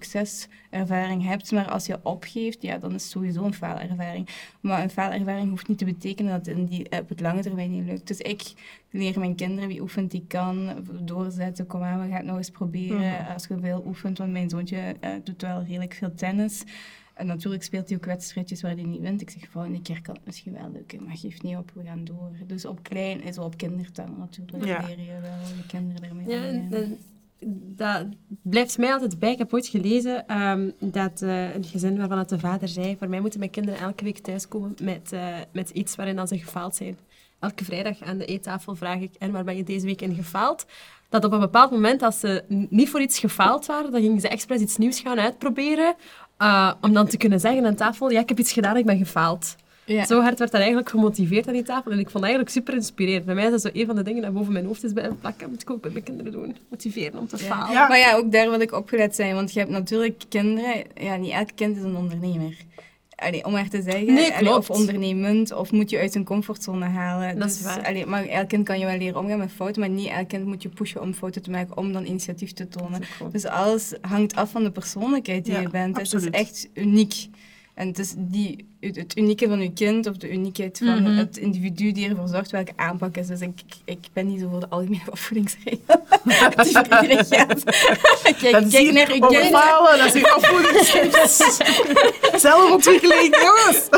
[0.70, 1.52] succeservaring hebt.
[1.52, 4.28] Maar als je opgeeft, ja, dan is het sowieso een faalervaring.
[4.60, 7.70] Maar een faalervaring hoeft niet te betekenen dat het in die, op het lange termijn
[7.70, 8.06] niet lukt.
[8.06, 8.42] Dus ik
[8.90, 10.70] leer mijn kinderen wie oefent, die kan.
[11.02, 13.26] Doorzetten, kom aan, we gaan het nog eens proberen.
[13.34, 16.64] Als je veel oefent, want mijn zoontje eh, doet wel redelijk veel tennis.
[17.14, 19.20] En natuurlijk speelt hij ook wedstrijdjes waar hij niet wint.
[19.20, 22.04] Ik zeg, volgende keer kan het misschien wel lukken, maar geef niet op, we gaan
[22.04, 22.30] door.
[22.46, 24.86] Dus op klein, en zo op kindertaal natuurlijk, Ja.
[24.86, 26.82] leer je wel je kinderen ermee Ja, en, omgaan.
[26.82, 26.98] en
[27.76, 28.06] dat
[28.42, 29.32] blijft mij altijd bij.
[29.32, 33.08] Ik heb ooit gelezen ehm, dat eh, een gezin waarvan het de vader zei, voor
[33.08, 36.98] mij moeten mijn kinderen elke week thuiskomen met, eh, met iets waarin ze gefaald zijn.
[37.38, 40.66] Elke vrijdag aan de eettafel vraag ik, en waar ben je deze week in gefaald?
[41.08, 44.28] Dat op een bepaald moment, als ze niet voor iets gefaald waren, dan gingen ze
[44.28, 45.94] expres iets nieuws gaan uitproberen,
[46.36, 48.98] eh, om dan te kunnen zeggen aan tafel, ja, ik heb iets gedaan, ik ben
[48.98, 49.56] gefaald.
[49.88, 50.06] Ja.
[50.06, 51.90] Zo hard werd dat eigenlijk gemotiveerd aan die tafel.
[51.90, 53.24] En ik vond dat eigenlijk super inspirerend.
[53.24, 55.10] Bij mij is dat zo een van de dingen dat boven mijn hoofd is bij
[55.20, 55.50] plakken.
[55.50, 56.56] moet ik ook bij mijn kinderen doen.
[56.70, 57.72] Motiveren om te falen.
[57.72, 57.88] Ja.
[57.88, 61.30] Maar ja, ook daar wil ik opgelet zijn, want je hebt natuurlijk kinderen, ja, niet
[61.32, 62.56] elk kind is een ondernemer.
[63.14, 66.84] Allee, om maar te zeggen, Nee, allee, of ondernemend, of moet je uit zijn comfortzone
[66.84, 67.38] halen.
[67.38, 67.86] Dat is dus, waar.
[67.86, 70.44] allee, maar elk kind kan je wel leren omgaan met fouten, maar niet elk kind
[70.46, 73.00] moet je pushen om fouten te maken, om dan initiatief te tonen.
[73.32, 75.98] Dus alles hangt af van de persoonlijkheid die Ja, je bent.
[75.98, 76.24] absoluut.
[76.24, 77.28] Het is echt uniek.
[77.78, 81.16] En het is die, het, het unieke van je kind of de uniekheid van Mhm.
[81.16, 83.26] het individu die ervoor zorgt welke aanpak is.
[83.26, 85.78] Dus ik, ik, ik ben niet zo voor de algemene opvoedingsregel.
[86.64, 89.44] die voor iedereen kijk, Dat is kijk naar uw kind.
[89.56, 91.56] falen, dat is uw opvoedingstips.
[92.40, 93.88] Zelfontwikkeling, jongens.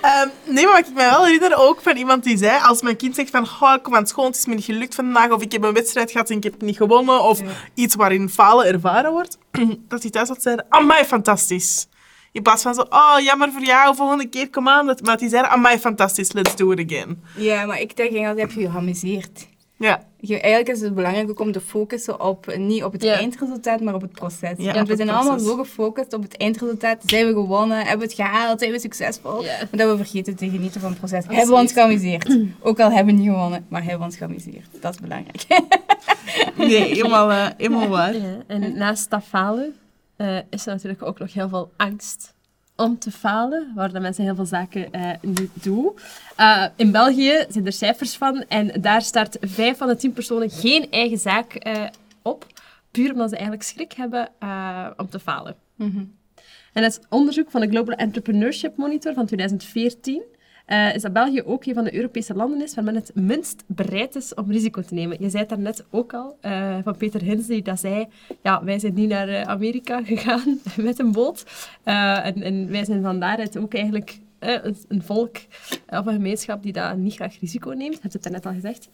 [0.00, 2.96] Ehm, nee, maar wat ik me wel herinner ook van iemand die zei, als mijn
[2.96, 5.42] kind zegt van, oh, ik kom aan school, het is me niet gelukt vandaag, of
[5.42, 7.46] ik heb een wedstrijd gehad en ik heb niet gewonnen, of Ja.
[7.74, 9.38] iets waarin falen ervaren wordt,
[9.88, 11.86] dat hij thuis had zeggen, amai, fantastisch.
[12.32, 14.86] In plaats van zo, oh, jammer voor jou, volgende keer, kom aan.
[14.86, 17.22] Dat, maar die zeiden, amai, fantastisch, let's do it again.
[17.36, 19.48] Ja, maar ik denk altijd, heb je geamuseerd.
[19.76, 23.12] Ja, Je, eigenlijk is het belangrijk ook om te focussen op, niet op het Ja.
[23.14, 24.52] eindresultaat, maar op het proces.
[24.56, 27.02] Ja, Want we zijn allemaal zo gefocust op het eindresultaat.
[27.06, 27.76] Zijn we gewonnen?
[27.78, 28.58] Hebben we het gehaald?
[28.60, 29.42] Zijn we succesvol?
[29.44, 29.56] Ja.
[29.58, 31.24] Maar dat we vergeten te genieten van het proces.
[31.26, 32.36] Hebben we ons geamuseerd?
[32.62, 34.68] Ook al hebben we niet gewonnen, maar hebben we ons geamuseerd.
[34.80, 35.46] Dat is belangrijk.
[36.56, 38.14] nee, helemaal, eh, helemaal waar.
[38.14, 39.74] Ja, en naast dat falen
[40.20, 42.34] eh, is er natuurlijk ook nog heel veel angst
[42.76, 45.92] om te falen, waar de mensen heel veel zaken eh, niet doen.
[46.36, 50.50] Eh, in België zijn er cijfers van en daar start vijf van de tien personen
[50.50, 51.68] geen eigen zaak
[52.22, 52.46] op,
[52.90, 54.28] puur omdat ze eigenlijk schrik hebben
[54.96, 55.56] om te falen.
[55.74, 56.04] Mhm.
[56.72, 60.22] En het onderzoek van de Global Entrepreneurship Monitor van 2014
[60.70, 63.64] eh, is dat België ook een van de Europese landen is waar men het minst
[63.66, 65.16] bereid is om risico te nemen.
[65.20, 68.06] Je zei het daarnet ook al, eh, van Peter Hins, die dat zei,
[68.42, 71.44] ja, wij zijn niet naar eh, Amerika gegaan met een boot.
[71.84, 75.36] En, en wij zijn van daaruit ook eigenlijk een, een volk
[75.88, 77.94] of een gemeenschap die dat niet graag risico neemt.
[77.94, 78.88] Je hebt het daarnet al gezegd.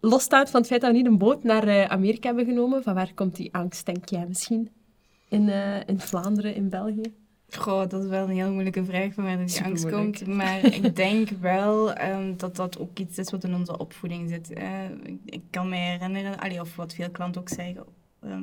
[0.00, 3.14] Losstaand van het feit dat we niet een boot naar Amerika hebben genomen, van waar
[3.14, 4.70] komt die angst, denk jij misschien?
[5.28, 5.48] In,
[5.86, 7.23] in Vlaanderen, in België?
[7.56, 10.26] Goh, dat is wel een heel moeilijke vraag van waar die angst komt.
[10.26, 14.50] Maar ik denk wel ehm, dat dat ook iets is wat in onze opvoeding zit.
[15.02, 17.84] ik, ik kan me herinneren, allee, of wat veel klanten ook zeggen,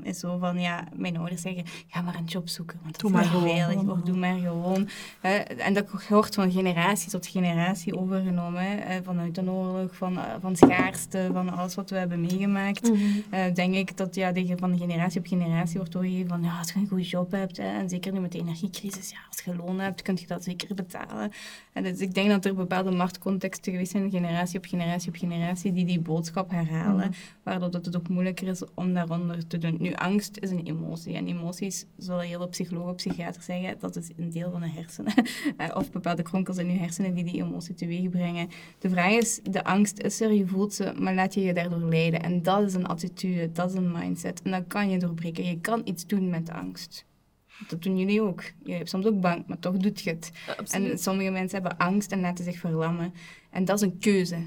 [0.03, 3.09] is zo van, ja, mijn ouders zeggen, ga maar een job zoeken, want dat Doe
[3.09, 4.89] is maar gewoon, veilig, of doe maar gewoon.
[5.21, 5.35] hè.
[5.37, 10.55] en dat wordt van generatie tot generatie overgenomen, hè, vanuit de oorlog, van, eh, van
[10.55, 12.91] schaarste, van alles wat we hebben meegemaakt.
[13.29, 16.79] Eh, denk ik dat ja, van generatie op generatie wordt doorgegeven van ja, als je
[16.79, 19.79] een goede job hebt, hè, en zeker nu met de energiecrisis, ja, als je loon
[19.79, 21.31] hebt, kun je dat zeker betalen.
[21.73, 25.73] En dus ik denk dat er bepaalde marktcontexten geweest zijn, generatie op generatie op generatie,
[25.73, 27.13] die die boodschap herhalen,
[27.43, 29.70] waardoor dat het ook moeilijker is om daaronder te doen.
[29.79, 34.09] Nu, angst is een emotie, en emoties, zullen heel veel psychologen, psychiaters zeggen, dat is
[34.17, 35.13] een deel van de hersenen,
[35.57, 38.49] Eh, of bepaalde kronkels in je hersenen die die emotie teweeg brengen.
[38.79, 41.79] De vraag is, de angst is er, je voelt ze, maar laat je je daardoor
[41.79, 42.21] leiden.
[42.21, 44.41] En dat is een attitude, dat is een mindset.
[44.41, 45.45] En dat kan je doorbreken.
[45.45, 47.05] Je kan iets doen met de angst.
[47.67, 48.43] Dat doen jullie ook.
[48.63, 50.31] Je hebt soms ook bang, maar toch doet je het.
[50.71, 53.13] En sommige mensen hebben angst en laten zich verlammen.
[53.49, 54.37] En dat is een keuze.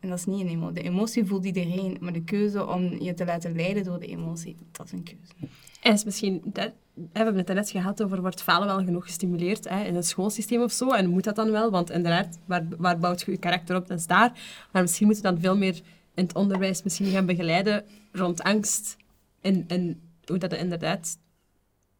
[0.00, 0.74] En dat is niet een emotie.
[0.74, 4.56] De emotie voelt iedereen, maar de keuze om je te laten leiden door de emotie,
[4.72, 5.52] dat is een keuze.
[5.80, 6.72] En is misschien, we
[7.12, 10.72] hebben het net gehad over, wordt falen wel genoeg gestimuleerd hè, in het schoolsysteem of
[10.72, 10.90] zo?
[10.90, 11.70] En moet dat dan wel?
[11.70, 13.88] Want inderdaad, waar, waar bouwt je je karakter op?
[13.88, 14.32] Dat is daar.
[14.72, 15.80] Maar misschien moeten we dan veel meer
[16.14, 18.96] in het onderwijs misschien gaan begeleiden rond angst.
[19.40, 21.18] En, en hoe dat je inderdaad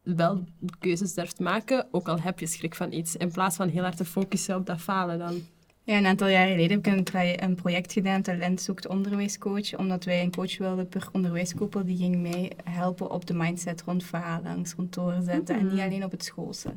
[0.03, 0.45] wel
[0.79, 3.17] keuzes durft maken, ook al heb je schrik van iets.
[3.17, 5.41] In plaats van heel hard te focussen op dat falen dan.
[5.89, 9.77] Ja, een aantal jaren geleden heb ik een, tra- een project gedaan, Talent zoekt onderwijscoach,
[9.77, 14.11] omdat wij een coach wilden per onderwijskoepel, die ging mij helpen op de mindset rond
[14.45, 16.69] angst rond doorzetten, en niet alleen op het schoolse.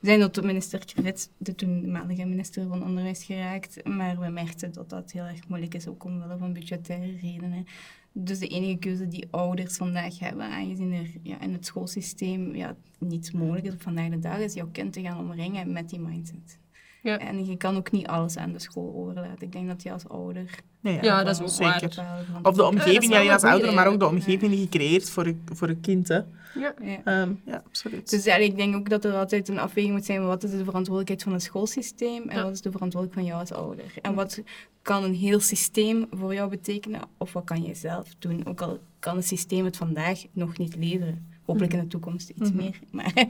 [0.00, 4.90] We zijn tot minister Krivits, de toenmalige minister van Onderwijs, geraakt, maar we merkten dat
[4.90, 7.66] dat heel erg moeilijk is, ook omwille van budgettaire redenen.
[8.12, 12.76] Dus de enige keuze die ouders vandaag hebben, aangezien er ja, in het schoolsysteem ja,
[12.98, 16.00] niets mogelijk is op vandaag de dag, is jouw kind te gaan omringen met die
[16.00, 16.58] mindset.
[17.06, 17.18] Ja.
[17.18, 19.42] En je kan ook niet alles aan de school overlaten.
[19.46, 20.50] Ik denk dat je als ouder...
[20.80, 21.92] Nee, Ja, dat is ook zeker.
[21.96, 22.24] waar.
[22.42, 24.12] Of de omgeving, ja, een als ouder, maar ook de eigenlijk.
[24.12, 26.08] omgeving die je creëert voor je, voor je kind.
[26.08, 26.14] Hè.
[26.16, 26.74] Ja.
[26.82, 26.98] Ja.
[27.04, 28.10] Ehm, ja, absoluut.
[28.10, 30.50] Dus ja, ik denk ook dat er altijd een afweging moet zijn van wat is
[30.50, 32.42] de verantwoordelijkheid van het schoolsysteem en Ja.
[32.42, 33.94] wat is de verantwoordelijkheid van jou als ouder.
[34.02, 34.42] En wat
[34.82, 38.46] kan een heel systeem voor jou betekenen of wat kan jij zelf doen.
[38.46, 41.26] Ook al kan het systeem het vandaag nog niet leveren.
[41.46, 42.56] Hopelijk in de toekomst iets Mhm.
[42.56, 42.78] meer.
[42.90, 43.12] Maar,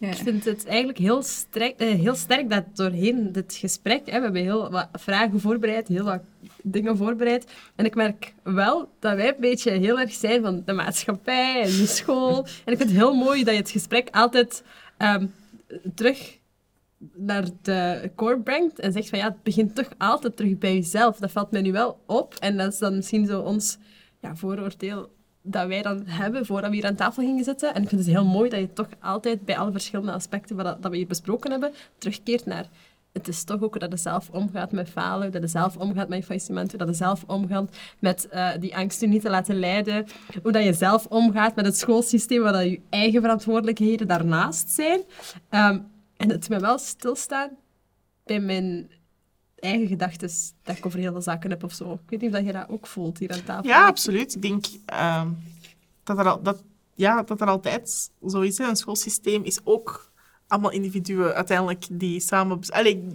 [0.00, 0.08] ja.
[0.08, 4.24] Ik vind het eigenlijk heel sterk, eh, heel sterk dat doorheen dit gesprek, hè, we
[4.24, 6.20] hebben heel wat vragen voorbereid, heel wat
[6.62, 7.46] dingen voorbereid.
[7.76, 11.66] En ik merk wel dat wij een beetje heel erg zijn van de maatschappij en
[11.70, 12.44] de school.
[12.64, 14.62] En ik vind het heel mooi dat je het gesprek altijd
[14.96, 15.26] ehm,
[15.94, 16.38] terug
[17.14, 21.18] naar de core brengt en zegt van ja, het begint toch altijd terug bij jezelf.
[21.18, 22.34] Dat valt mij nu wel op.
[22.34, 23.78] En dat is dan misschien zo ons
[24.20, 25.10] ja, vooroordeel
[25.50, 27.74] dat wij dan hebben voordat we hier aan tafel gingen zitten.
[27.74, 30.82] En ik vind het heel mooi dat je toch altijd bij alle verschillende aspecten dat,
[30.82, 32.66] dat we hier besproken hebben, terugkeert naar
[33.12, 36.26] het is toch ook dat je zelf omgaat met falen, dat je zelf omgaat met
[36.26, 40.06] je dat je zelf omgaat met eh, die angsten niet te laten leiden,
[40.42, 45.00] hoe dat je zelf omgaat met het schoolsysteem, waar dat je eigen verantwoordelijkheden daarnaast zijn.
[45.48, 45.78] Ehm,
[46.16, 47.50] en het me wel stilstaan
[48.24, 48.90] bij mijn
[49.60, 50.30] eigen gedachten
[50.62, 51.92] dat ik over heel veel zaken heb of zo.
[51.92, 53.68] Ik weet niet of je dat ook voelt hier aan tafel.
[53.68, 54.34] Ja, absoluut.
[54.34, 55.28] Ik denk ehm,
[56.04, 56.62] dat, er al, dat,
[56.94, 58.58] ja, dat er altijd zo is.
[58.58, 58.68] Hè.
[58.68, 60.10] Een schoolsysteem is ook
[60.46, 62.58] allemaal individuen uiteindelijk die samen...
[62.68, 63.06] Allee,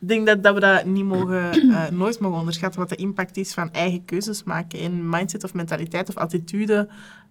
[0.00, 3.36] ik denk dat, dat we dat niet mogen, eh, nooit mogen onderschatten, wat de impact
[3.36, 6.88] is van eigen keuzes maken in mindset of mentaliteit of attitude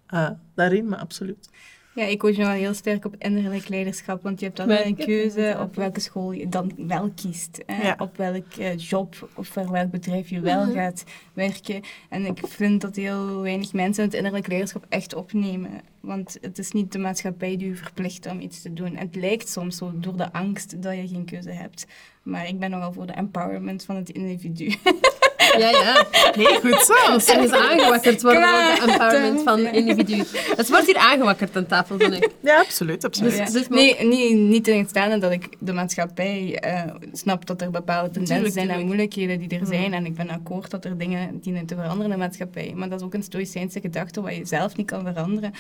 [0.08, 1.50] eh, daarin, maar absoluut.
[1.96, 5.06] Ja, ik nu wel heel sterk op innerlijk leiderschap, want je hebt altijd Maar een
[5.06, 7.62] keuze op welke school je dan wel kiest.
[7.66, 7.82] Hè?
[7.88, 7.96] Ja.
[8.00, 10.74] Op welk eh, job of voor welk bedrijf je wel Mhm.
[10.74, 11.82] gaat werken.
[12.10, 15.72] En ik vind dat heel weinig mensen het innerlijk leiderschap echt opnemen.
[16.00, 18.96] Want het is niet de maatschappij die je verplicht om iets te doen.
[18.96, 21.86] Het lijkt soms zo door de angst dat je geen keuze hebt.
[22.24, 24.66] Maar ik ben nogal voor de empowerment van het individu.
[25.58, 26.06] Ja, ja.
[26.36, 26.94] Nee, goed zo.
[27.34, 29.72] Er is aangewakkerd worden voor de empowerment van Ja.
[29.72, 30.24] individu.
[30.56, 32.30] Het wordt hier aangewakkerd aan tafel, vind ik.
[32.40, 33.06] Ja, absoluut.
[33.06, 33.38] absoluut.
[33.38, 33.46] Ja.
[33.50, 36.82] dus- nee, niet, niet tegenstaande dat ik de maatschappij eh,
[37.14, 39.72] snap dat er bepaalde tendensen Tuurlijk, zijn en moeilijkheden die er Mhm.
[39.72, 39.94] zijn.
[39.94, 42.74] En ik ben akkoord dat er dingen dienen te veranderen in de maatschappij.
[42.76, 45.52] Maar dat is ook een stoïcijnse gedachte, wat je zelf niet kan veranderen,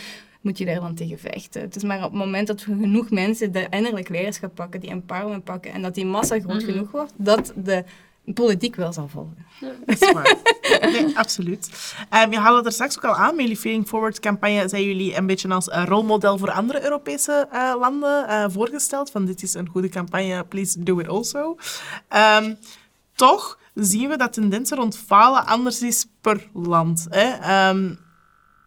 [0.41, 1.61] moet je daar dan tegen vechten.
[1.61, 4.89] Het is maar op het moment dat we genoeg mensen de innerlijk leiderschap pakken, die
[4.89, 6.65] empowerment pakken, en dat die massa groot Mhm.
[6.71, 7.83] genoeg wordt, dat de
[8.25, 9.45] politiek wel zal volgen.
[9.59, 10.35] Dat is waar.
[10.81, 11.95] Nee, absoluut.
[12.23, 13.35] Um, je haalde het er straks ook al aan.
[13.35, 17.73] Met jullie Feeling Forward campagne zijn jullie een beetje als rolmodel voor andere Europese eh,
[17.79, 19.11] landen eh, voorgesteld.
[19.11, 21.57] Van dit is een goede campagne, please do it also.
[22.07, 22.53] Ehm,
[23.15, 27.07] toch zien we dat tendensen rond falen anders is per land.
[27.09, 27.31] Hè?
[27.31, 27.93] Ehm,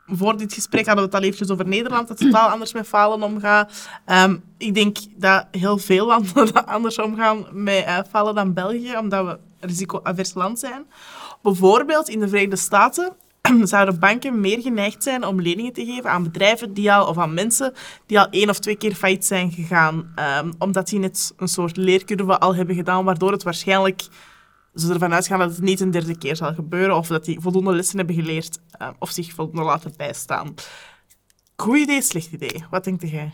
[0.07, 3.22] voor dit gesprek hadden we het al eventjes over Nederland, dat totaal anders met falen
[3.22, 3.88] omgaat.
[4.04, 9.26] Ehm, ik denk dat heel veel landen anders omgaan met eh, falen dan België, omdat
[9.26, 10.86] we risico-avers land zijn.
[11.42, 13.12] Bijvoorbeeld in de Verenigde Staten
[13.62, 17.34] zouden banken meer geneigd zijn om leningen te geven aan bedrijven die al, of aan
[17.34, 17.72] mensen
[18.07, 20.12] die al één of twee keer failliet zijn gegaan.
[20.14, 24.09] Ehm, omdat die net een soort leercurve al hebben gedaan, waardoor het waarschijnlijk
[24.74, 27.74] ze ervan uitgaan dat het niet een derde keer zal gebeuren, of dat die voldoende
[27.74, 30.54] lessen hebben geleerd, eh, of zich voldoende laten bijstaan.
[31.57, 32.64] Goed idee, slecht idee.
[32.70, 33.32] Wat denk jij?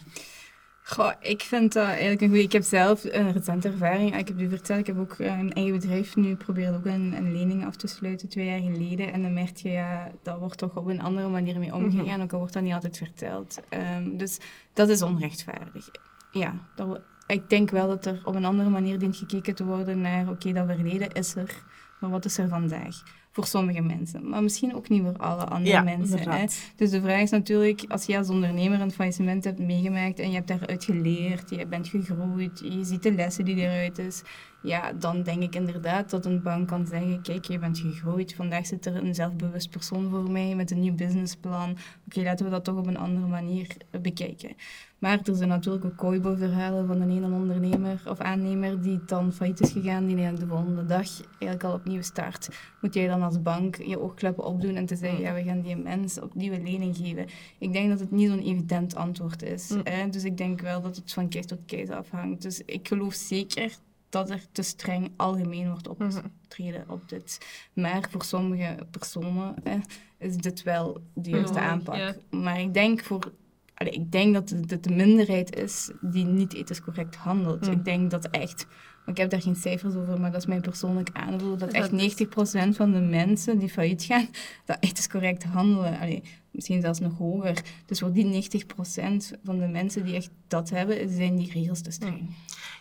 [0.93, 2.43] Goh, ik vind dat eigenlijk een goede.
[2.43, 4.17] Ik heb zelf een recente ervaring.
[4.17, 6.37] Ik heb u verteld, ik heb ook eh, een eigen bedrijf nu.
[6.37, 9.13] Probeerde ook een, een lening af te sluiten twee jaar geleden.
[9.13, 12.23] En dan merk je, ja, dat wordt toch op een andere manier mee omgegaan.
[12.23, 13.61] Ook al wordt dat niet altijd verteld.
[13.69, 14.39] Ehm, dus
[14.73, 15.89] dat is onrechtvaardig.
[16.31, 20.01] Ja, dat, ik denk wel dat er op een andere manier dient gekeken te worden
[20.01, 21.63] naar, oké, dat verleden is er,
[22.01, 23.03] maar wat is er vandaag?
[23.35, 26.31] Voor sommige mensen, maar misschien ook niet voor alle andere Ja, mensen.
[26.31, 26.45] Hè?
[26.77, 30.35] Dus de vraag is natuurlijk, als je als ondernemer een faillissement hebt meegemaakt en je
[30.35, 34.23] hebt daaruit geleerd, je bent gegroeid, je ziet de lessen die eruit is,
[34.63, 38.67] ja, dan denk ik inderdaad dat een bank kan zeggen, kijk, je bent gegroeid, vandaag
[38.67, 41.77] zit er een zelfbewust persoon voor mij met een nieuw businessplan.
[42.07, 43.67] Oké, laten we dat toch op een andere manier
[44.03, 44.57] bekijken.
[45.03, 49.61] Maar er zijn natuurlijk ook kooibo-verhalen van een ene ondernemer of aannemer die dan failliet
[49.61, 52.49] is gegaan, die de volgende dag eigenlijk al opnieuw start.
[52.81, 55.77] Moet jij dan als bank je oogkleppen opdoen en te zeggen, ja, we gaan die
[55.77, 57.27] mens opnieuw een lening geven?
[57.59, 59.69] Ik denk dat het niet zo'n evident antwoord is.
[59.69, 59.81] Mm.
[59.85, 60.09] Hè?
[60.09, 62.43] Dus ik denk wel dat het van keis tot keis afhangt.
[62.43, 63.73] Dus ik geloof zeker
[64.09, 67.39] dat er te streng algemeen wordt opgetreden op dit.
[67.73, 69.79] Maar voor sommige personen hè,
[70.19, 71.97] is dit wel de juiste aanpak.
[71.97, 72.15] ja.
[72.31, 73.33] Maar ik denk voor
[73.75, 77.67] Allee, ik denk dat het de, de minderheid is die niet ethisch correct handelt.
[77.67, 77.73] Mm.
[77.73, 78.67] Ik denk dat echt
[79.07, 81.51] ik heb daar geen cijfers over, maar dat is mijn persoonlijk aanvoel.
[81.57, 84.29] Dat Dat echt is- 90% van de mensen die failliet gaan,
[84.65, 85.99] dat echt is correct handelen.
[85.99, 87.63] Allee, misschien zelfs nog hoger.
[87.87, 91.91] Dus voor die 90% van de mensen die echt dat hebben, zijn die regels te
[91.91, 92.35] streng.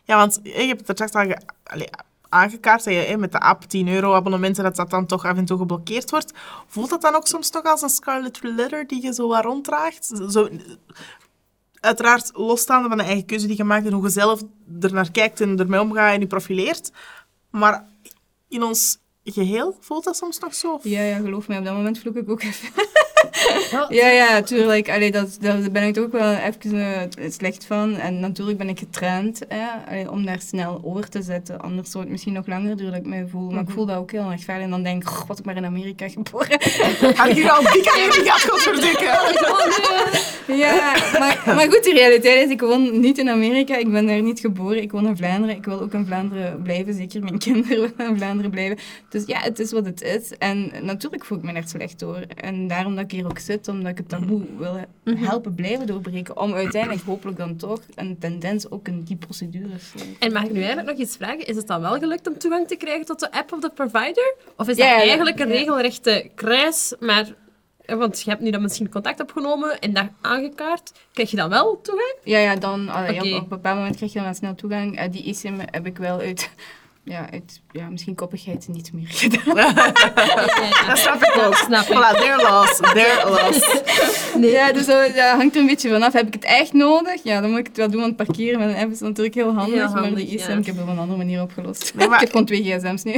[0.03, 1.87] Ja, want je hebt het er straks al ge- allee,
[2.31, 5.45] aangekaart dat je met de app 10 euro abonnementen dat dat dan toch af en
[5.45, 6.33] toe geblokkeerd wordt.
[6.67, 10.11] Voelt dat dan ook soms nog als een scarlet letter die je zo ronddraagt?
[10.29, 10.49] Zo,
[11.79, 14.41] uiteraard losstaande van de eigen keuze die je maakt en hoe je zelf
[14.81, 16.91] er naar kijkt en ermee omgaat en je profileert.
[17.49, 17.87] Maar
[18.47, 20.79] in ons geheel voelt dat soms nog zo?
[20.83, 22.69] Ja, ja, geloof mij, op dat moment vloek ik ook even.
[23.89, 24.89] Ja, Ja, tuurlijk.
[24.89, 27.95] Allee, dat, daar ben ik ook wel even eh, slecht van.
[27.95, 31.61] En natuurlijk ben ik getraind hè, allee, om daar snel over te zetten.
[31.61, 33.49] Anders zou het misschien nog langer duren dat ik mij voel.
[33.51, 34.61] Maar ik voel dat ook heel erg fijn.
[34.61, 36.49] En dan denk ik, "Goh, was ik maar in Amerika geboren.
[37.17, 39.05] Had ik hier al aan jullie gehad, godverdikke.
[40.47, 43.77] ja, maar, maar goed, de realiteit is, ik woon niet in Amerika.
[43.77, 44.81] Ik ben daar niet geboren.
[44.81, 45.55] Ik woon in Vlaanderen.
[45.55, 46.93] Ik wil ook in Vlaanderen blijven.
[46.93, 47.67] Zeker mijn kinderen
[47.97, 48.77] willen in Vlaanderen blijven.
[49.09, 50.31] Dus ja, het is wat het is.
[50.37, 52.19] En natuurlijk voel ik me daar slecht door.
[52.35, 54.77] En daarom dat ik hier ook zit, omdat ik het taboe wil
[55.15, 56.37] helpen blijven doorbreken.
[56.37, 59.93] Om uiteindelijk hopelijk dan toch een tendens ook in die procedures.
[60.19, 61.45] En mag ik nu eigenlijk nog iets vragen?
[61.47, 64.33] Is het dan wel gelukt om toegang te krijgen tot de app of de provider?
[64.57, 65.53] Of is dat Ja, eigenlijk een ja.
[65.53, 67.33] regelrechte kruis, maar...
[67.85, 70.91] eh, Want je hebt nu dan misschien contact opgenomen en dat aangekaart.
[71.13, 72.15] Krijg je dan wel toegang?
[72.23, 74.97] Ja, ja, dan, allee, op, op een bepaald moment krijg je dan wel snel toegang.
[74.97, 76.49] Eh, die eSIM heb ik wel uit,
[77.03, 79.55] ja, uit ja, misschien koppigheid niet meer gedaan.
[80.87, 81.55] Dat snap ik ook.
[81.55, 81.87] snap ik.
[81.87, 83.59] Voilà, their loss, their loss.
[84.41, 86.13] Ja, dus dat, dat hangt er een beetje vanaf.
[86.13, 87.23] Heb ik het echt nodig?
[87.23, 89.53] Ja, dan moet ik het wel doen, want parkeren met een app is natuurlijk heel
[89.53, 89.73] handig.
[89.73, 90.57] Heel handig, maar de eSIM, ja.
[90.57, 91.91] ik heb het op een andere manier opgelost.
[91.95, 93.11] Nee, maar- Ik heb gewoon twee gsm's nu.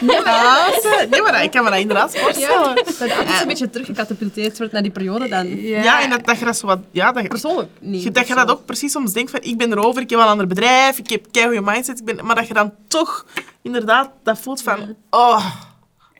[0.00, 0.78] Nee, maar...
[1.10, 2.68] Nee, maar ik kan me dat inderdaad voorstellen.
[2.68, 5.60] Ja, dat app dus een beetje teruggecatapulteerd wordt naar die periode dan.
[5.62, 6.78] Ja, en dat, dat je dat zo wat...
[6.90, 8.02] Ja, dat je, Persoonlijk niet.
[8.02, 10.26] je- dat je dat ook precies soms denkt van, ik ben erover, ik heb wel
[10.26, 13.07] een ander bedrijf, ik heb keigoede mindset, ik ben, maar dat je dan toch
[13.62, 15.54] inderdaad dat voelt van, oh...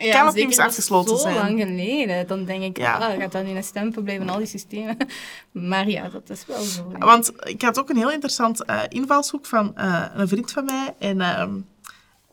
[0.00, 1.34] Ja, Kan zeker, niet afgesloten zo zijn.
[1.34, 2.26] lang geleden.
[2.26, 2.96] Dan denk ik, Ja.
[2.96, 4.96] ah, gaat dat nu een stempel blijven, al die systemen.
[5.52, 6.92] Maar ja, dat is wel zo.
[6.98, 10.94] Want ik had ook een heel interessant eh, invalshoek van eh, een vriend van mij.
[10.98, 11.50] En ehm,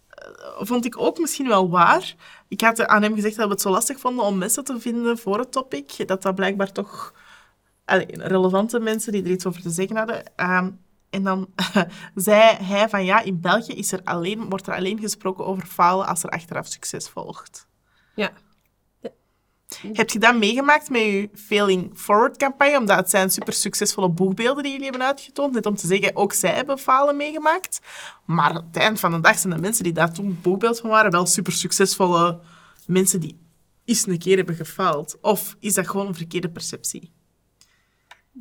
[0.09, 0.27] eh,
[0.59, 2.15] vond ik ook misschien wel waar.
[2.47, 5.17] Ik had aan hem gezegd dat we het zo lastig vonden om mensen te vinden
[5.17, 6.07] voor het topic.
[6.07, 7.13] Dat dat blijkbaar toch
[7.85, 10.23] allee, relevante mensen die er iets over te zeggen hadden.
[10.35, 10.69] Ehm,
[11.15, 11.47] en dan
[12.15, 16.07] zei hij van ja, in België is er alleen, wordt er alleen gesproken over falen
[16.07, 17.67] als er achteraf succes volgt.
[18.15, 18.31] Ja.
[19.93, 22.77] Heb je dat meegemaakt met je Failing Forward campagne?
[22.77, 25.53] Omdat het zijn super succesvolle boegbeelden die jullie hebben uitgetoond.
[25.53, 27.79] Net om te zeggen, ook zij hebben falen meegemaakt.
[28.25, 30.89] Maar aan het eind van de dag zijn de mensen die daar toen boegbeeld van
[30.89, 32.39] waren wel super succesvolle
[32.87, 33.39] mensen die
[33.85, 35.17] eens een keer hebben gefaald.
[35.21, 37.14] Of is dat gewoon een verkeerde perceptie?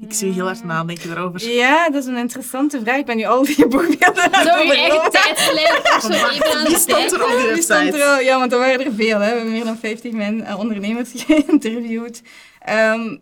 [0.01, 1.51] Ik zie heel hard nadenken daarover.
[1.51, 2.99] Ja, dat is een interessante vraag.
[2.99, 6.09] Ik ben nu al die boekbeelden aan het Zou je eigen tijdslijn zo
[6.73, 8.03] het stond er op die Die stond website?
[8.03, 9.19] er al, ja, want er waren er veel.
[9.19, 9.31] Hè.
[9.31, 12.23] We hebben meer dan 50 men, eh, ondernemers geïnterviewd.
[12.61, 13.17] Ehm,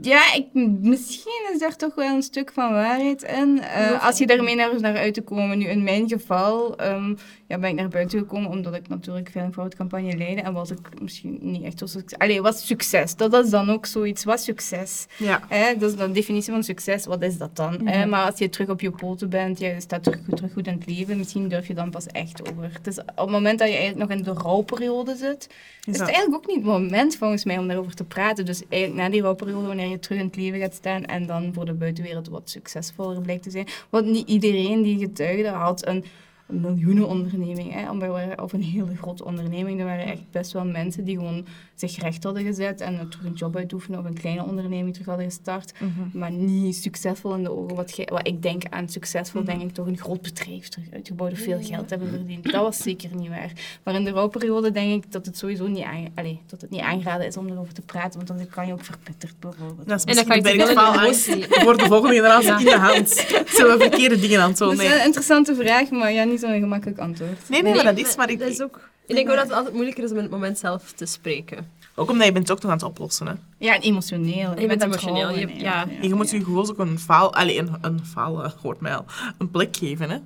[0.00, 0.46] ja, ik,
[0.80, 3.60] misschien is daar toch wel een stuk van waarheid in.
[3.62, 5.58] Eh, als je daarmee naar, naar uit te komen.
[5.58, 7.14] Nu, in mijn geval ehm,
[7.48, 10.42] ja, ben ik naar buiten gekomen omdat ik natuurlijk veel een campagne leidde.
[10.42, 12.18] En was ik misschien niet echt zo succes.
[12.18, 13.16] Allee, wat succes?
[13.16, 14.24] Dat is dan ook zoiets.
[14.24, 15.06] Wat succes?
[15.16, 15.42] Ja.
[15.78, 17.06] Dat is de definitie van succes.
[17.06, 17.86] Wat is dat dan?
[17.86, 18.06] hè?
[18.06, 20.86] Maar als je terug op je poten bent, je staat terug, terug goed in het
[20.86, 22.70] leven, misschien durf je dan pas echt over.
[22.84, 25.48] Is op het moment dat je eigenlijk nog in de rouwperiode zit,
[25.84, 28.44] is het eigenlijk ook niet het moment volgens mij om daarover te praten.
[28.44, 31.52] Dus eigenlijk na die rouwperiode, wanneer je terug in het leven gaat staan en dan
[31.54, 33.66] voor de buitenwereld wat succesvoller blijkt te zijn.
[33.90, 36.04] Want niet iedereen die getuigde had een
[36.48, 39.78] een miljoenenonderneming, hè, of een- of een hele grote onderneming.
[39.80, 43.32] Er waren echt best wel mensen die gewoon zich recht hadden gezet en terug een
[43.32, 45.72] job uitoefenen of een kleine onderneming terug hadden gestart,
[46.12, 47.76] maar niet succesvol in de ogen.
[47.76, 51.32] Wat, gij- wat ik denk aan succesvol, denk ik toch een groot bedrijf terug uitgebouwd
[51.32, 52.44] of veel geld hebben verdiend.
[52.52, 53.52] Dat was zeker niet waar.
[53.82, 56.80] Maar in de rouwperiode denk ik dat het sowieso niet, aan, allee, dat het niet
[56.80, 59.88] aangeraden is om erover te praten, want dan kan je ook verbitterd bijvoorbeeld.
[59.88, 62.58] Dat is En dan misschien kan je het voor de volgende generatie Ja.
[62.58, 63.08] in de hand.
[63.48, 66.60] Zullen we verkeerde dingen aan het Dat is een interessante vraag, maar ja, niet zo'n
[66.60, 67.48] gemakkelijk antwoord.
[67.48, 68.30] Nee, nee, maar dat is maar...
[68.30, 68.88] Ik, dat is ook...
[69.06, 71.70] Ik denk ook dat het altijd moeilijker is om in het moment zelf te spreken.
[71.94, 73.26] Ook omdat je bent het ook nog aan het oplossen.
[73.26, 73.32] Hè.
[73.58, 74.60] Ja, en emotioneel.
[74.60, 75.86] Je bent emotioneel, je- ja.
[76.00, 77.34] En je moet je gewoon ook een faal...
[77.34, 79.04] Allee, een, een faal, eh, hoort mij al.
[79.38, 80.16] Een plek geven, hè.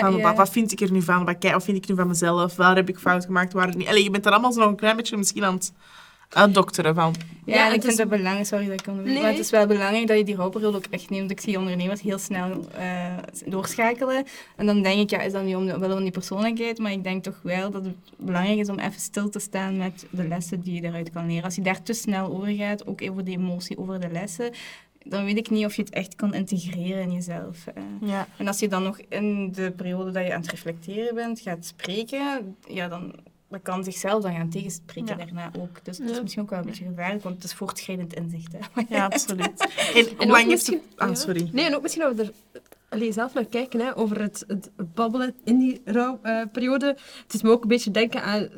[0.00, 0.22] Van, ja.
[0.22, 1.24] wat, wat vind ik er nu van?
[1.24, 2.56] Wat, wat vind ik nu van mezelf?
[2.56, 3.52] Waar heb ik fout gemaakt?
[3.52, 3.88] Waar niet?
[3.88, 5.72] Allee, je bent er allemaal zo nog een klein beetje misschien aan het
[6.28, 7.14] uitdokteren van...
[7.44, 9.22] Ja, Ja, en het ik vind is- het belangrijk, sorry dat ik onderbreek, Nee.
[9.22, 11.30] maar het is wel belangrijk dat je die rouwperiode ook echt neemt.
[11.30, 13.16] Ik zie ondernemers heel snel eh,
[13.46, 14.24] doorschakelen.
[14.56, 16.92] En dan denk ik, ja, is dat nu om de, wel om die persoonlijkheid, maar
[16.92, 20.28] ik denk toch wel dat het belangrijk is om even stil te staan met de
[20.28, 21.44] lessen die je daaruit kan leren.
[21.44, 24.50] Als je daar te snel over gaat, ook over de emotie, over de lessen,
[25.04, 27.64] dan weet ik niet of je het echt kan integreren in jezelf.
[28.00, 28.26] Ja.
[28.36, 31.64] En als je dan nog in de periode dat je aan het reflecteren bent, gaat
[31.64, 33.12] spreken, ja, dan
[33.48, 35.24] dat kan zichzelf dan gaan tegenspreken Ja.
[35.24, 35.84] daarna ook.
[35.84, 38.52] Dus dat is misschien ook wel een beetje gevaarlijk, want het is voortschrijdend inzicht.
[38.52, 38.82] Hè.
[38.88, 39.68] ja, absoluut.
[39.94, 40.80] En En lang misschien...
[40.96, 41.48] Ah, sorry.
[41.52, 42.32] Nee, en ook misschien dat we er
[42.88, 46.86] allee, zelf naar kijken, hè, over het, het babbelen in die rouwperiode.
[47.22, 48.48] het is me ook een beetje denken aan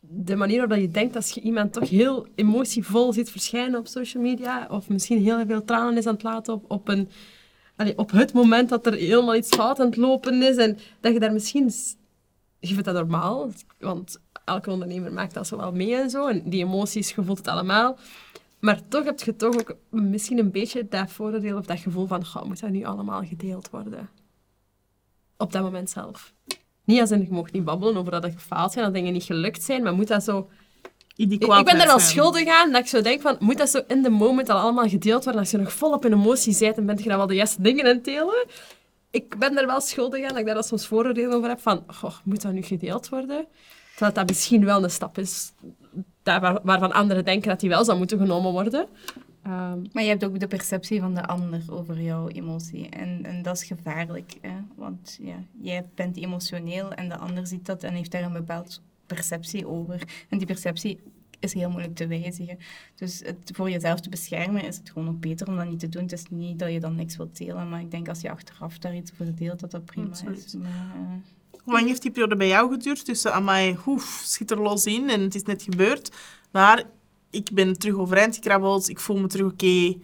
[0.00, 4.22] de manier waarop je denkt als je iemand toch heel emotievol ziet verschijnen op social
[4.22, 7.08] media, of misschien heel veel tranen is aan het laten op, op, een,
[7.76, 11.12] allee, op het moment dat er helemaal iets fout aan het lopen is, en dat
[11.12, 11.70] je daar misschien...
[12.58, 16.42] Je vindt dat normaal, want elke ondernemer maakt dat zo wel mee en zo, en
[16.44, 17.98] die emoties, je voelt het allemaal.
[18.58, 22.26] Maar toch heb je toch ook misschien een beetje dat vooroordeel of dat gevoel van,
[22.26, 24.08] goh, moet dat nu allemaal gedeeld worden?
[25.36, 26.32] Op dat moment zelf.
[26.84, 29.24] Niet als in, je mag niet babbelen over dat er gefaald zijn, dat dingen niet
[29.24, 30.48] gelukt zijn, maar moet dat zo...
[31.16, 32.00] Ik, ik ben daar wel zijn.
[32.00, 34.88] schuldig aan, dat ik zo denk van, moet dat zo in de moment al allemaal
[34.88, 35.40] gedeeld worden?
[35.40, 37.84] Als je nog volop in emotie bent, dan ben je dan wel de juiste dingen
[37.84, 38.46] aan het delen.
[39.16, 42.14] Ik ben daar wel schuldig aan, dat ik daar soms vooroordeel over heb van, goh,
[42.24, 43.46] moet dat nu gedeeld worden?
[43.90, 45.52] Terwijl dat misschien wel een stap is
[46.22, 48.86] daar waar- waarvan anderen denken dat die wel zou moeten genomen worden.
[49.42, 52.88] Ehm, Maar je hebt ook de perceptie van de ander over jouw emotie.
[52.88, 54.32] En, en dat is gevaarlijk.
[54.40, 54.54] Hè?
[54.74, 58.82] Want ja, jij bent emotioneel en de ander ziet dat en heeft daar een bepaald
[59.06, 60.02] perceptie over.
[60.28, 61.00] En die perceptie
[61.38, 62.58] is heel moeilijk te wijzigen.
[62.94, 65.88] Dus het, voor jezelf te beschermen is het gewoon ook beter om dat niet te
[65.88, 66.02] doen.
[66.02, 68.78] Het is niet dat je dan niks wilt delen, maar ik denk als je achteraf
[68.78, 70.54] daar iets over deelt, dat dat prima is.
[70.54, 73.04] Maar, eh, Hoe lang heeft die periode bij jou geduurd?
[73.04, 76.16] Tussen, amai, oef, schiet er los in en het is net gebeurd.
[76.50, 76.84] Maar
[77.30, 78.88] ik ben terug overeind gekrabbeld.
[78.88, 79.94] Ik voel me terug oké.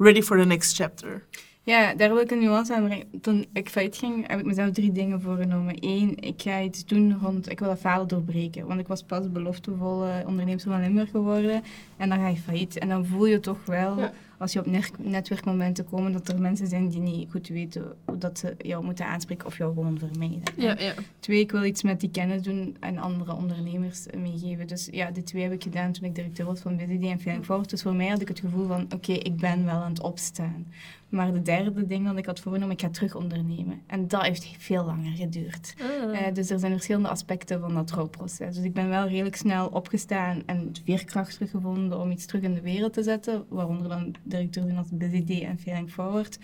[0.00, 1.22] ready for the next chapter.
[1.70, 3.06] Ja, daar wil ik een nuance aan brengen.
[3.20, 5.74] Toen ik failliet ging, heb ik mezelf drie dingen voorgenomen.
[5.80, 7.50] Eén, ik ga iets doen rond...
[7.50, 8.66] Ik wil dat falen doorbreken.
[8.66, 11.62] Want ik was pas beloftevolle onderneemster van Limburg geworden.
[11.96, 12.78] En dan ga je failliet.
[12.78, 14.12] En dan voel je toch wel, Ja.
[14.38, 18.18] als je op net- netwerkmomenten komt, dat er mensen zijn die niet goed weten hoe
[18.18, 20.42] dat ze jou moeten aanspreken of jou gewoon vermijden.
[20.56, 20.92] ja, ja.
[21.20, 24.66] Twee, ik wil iets met die kennis doen en andere ondernemers meegeven.
[24.66, 27.44] Dus ja, die twee heb ik gedaan toen ik directeur was van BZD en Feeling
[27.44, 27.70] Forward.
[27.70, 30.66] Dus voor mij had ik het gevoel van, oké, ik ben wel aan het opstaan.
[31.10, 33.82] Maar de derde ding dat ik had voorgenomen, ik ga terug ondernemen.
[33.86, 35.74] En dat heeft veel langer geduurd.
[35.80, 36.26] Ah.
[36.26, 38.54] Eh, dus er zijn verschillende aspecten van dat rouwproces.
[38.54, 42.60] Dus ik ben wel redelijk snel opgestaan en veerkracht teruggevonden om iets terug in de
[42.60, 43.44] wereld te zetten.
[43.48, 46.38] Waaronder dan directeur zijn als BZD en Feeling Forward.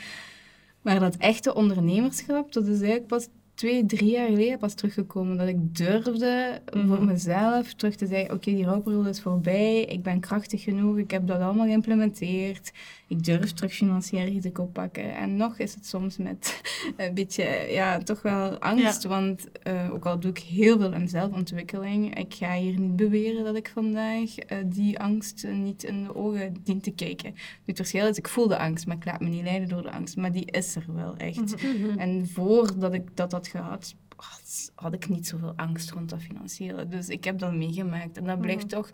[0.83, 5.37] Maar dat echte ondernemerschap, dat is eigenlijk pas twee, drie jaar geleden pas teruggekomen.
[5.37, 9.83] Dat ik durfde voor mezelf terug te zeggen, oké, die rouwperiode is voorbij.
[9.83, 12.73] Ik ben krachtig genoeg, ik heb dat allemaal geïmplementeerd.
[13.09, 15.17] Ik durf terug financieel risico pakken.
[15.17, 16.61] En nog is het soms met
[16.97, 19.05] een beetje, ja, toch wel angst.
[19.05, 23.45] Want eh, ook al doe ik heel veel aan zelfontwikkeling, ik ga hier niet beweren
[23.45, 27.35] dat ik vandaag eh, die angst niet in de ogen dien te kijken.
[27.65, 29.91] Het verschil is, ik voel de angst, maar ik laat me niet leiden door de
[29.91, 30.17] angst.
[30.17, 31.63] Maar die is er wel echt.
[31.63, 31.99] Mhm.
[31.99, 36.89] En voordat ik dat had gehad, had, had ik niet zoveel angst rond dat financiële.
[36.89, 38.17] Dus ik heb dat meegemaakt.
[38.17, 38.91] En dat blijft toch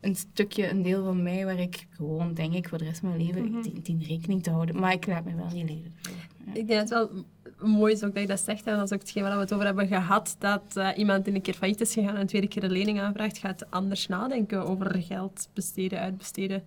[0.00, 3.08] een stukje, een deel van mij, waar ik gewoon, denk ik, voor de rest van
[3.08, 4.80] mijn leven dien, dien rekening te houden.
[4.80, 5.94] Maar ik laat me wel niet leiden.
[6.02, 6.52] Ja.
[6.52, 7.24] Ik denk dat het wel
[7.68, 8.66] mooi is ook dat je dat zegt.
[8.66, 10.36] En dat is ook hetgeen waar we het over hebben gehad.
[10.38, 13.00] Dat eh, iemand die een keer failliet is gegaan en een tweede keer een lening
[13.00, 16.62] aanvraagt, gaat anders nadenken over geld besteden, uitbesteden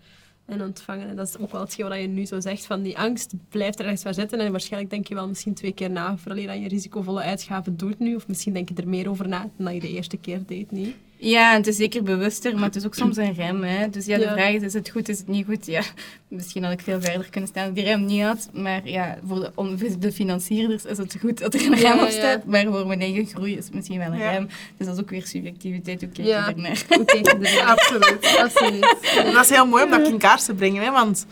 [0.48, 1.08] en ontvangen.
[1.08, 2.66] En dat is ook wel hetgeen wat je nu zo zegt.
[2.66, 4.40] Van die angst blijft er ergens waar zitten.
[4.40, 7.78] En waarschijnlijk denk je wel misschien twee keer na voordat je dan je risicovolle uitgaven
[7.78, 8.16] doet nu.
[8.16, 10.96] Of misschien denk je er meer over na dan je de eerste keer deed niet.
[11.20, 13.64] Ja, en het is zeker bewuster, maar het is ook soms een rem.
[13.64, 13.90] Hè?
[13.90, 14.34] Dus ja, de Ja.
[14.34, 15.66] vraag is, is het goed, is het niet goed?
[15.66, 15.82] Ja,
[16.28, 18.50] misschien had ik veel verder kunnen staan als ik die rem niet had.
[18.54, 22.00] Maar ja, voor de, om, de financierders is het goed dat er een Ja, rem
[22.00, 22.10] op ja.
[22.12, 22.46] staat.
[22.46, 24.32] Maar voor mijn eigen groei is het misschien wel een Ja.
[24.32, 24.48] rem.
[24.78, 26.02] Dus dat is ook weer subjectiviteit.
[26.02, 26.48] Hoe kijk Ja.
[26.48, 26.84] je ernaar?
[26.90, 27.66] Hoe kijk je ernaar?
[27.76, 29.34] Absoluut.
[29.34, 31.26] Dat is heel mooi om dat in kaart te brengen, hè, want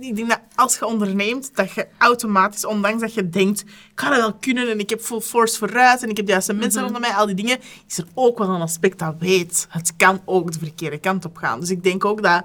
[0.00, 4.08] ik denk dat als je onderneemt, dat je automatisch, ondanks dat je denkt, ik ga
[4.10, 6.82] dat wel kunnen en ik heb full force vooruit en ik heb de juiste mensen
[6.82, 10.20] rondom mij, al die dingen, is er ook wel een aspect dat weet, het kan
[10.24, 11.60] ook de verkeerde kant op gaan.
[11.60, 12.44] Dus ik denk ook dat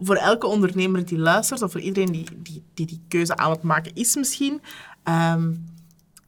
[0.00, 3.62] voor elke ondernemer die luistert, of voor iedereen die die, die, die keuze aan het
[3.62, 4.60] maken is misschien,
[5.02, 5.52] ehm,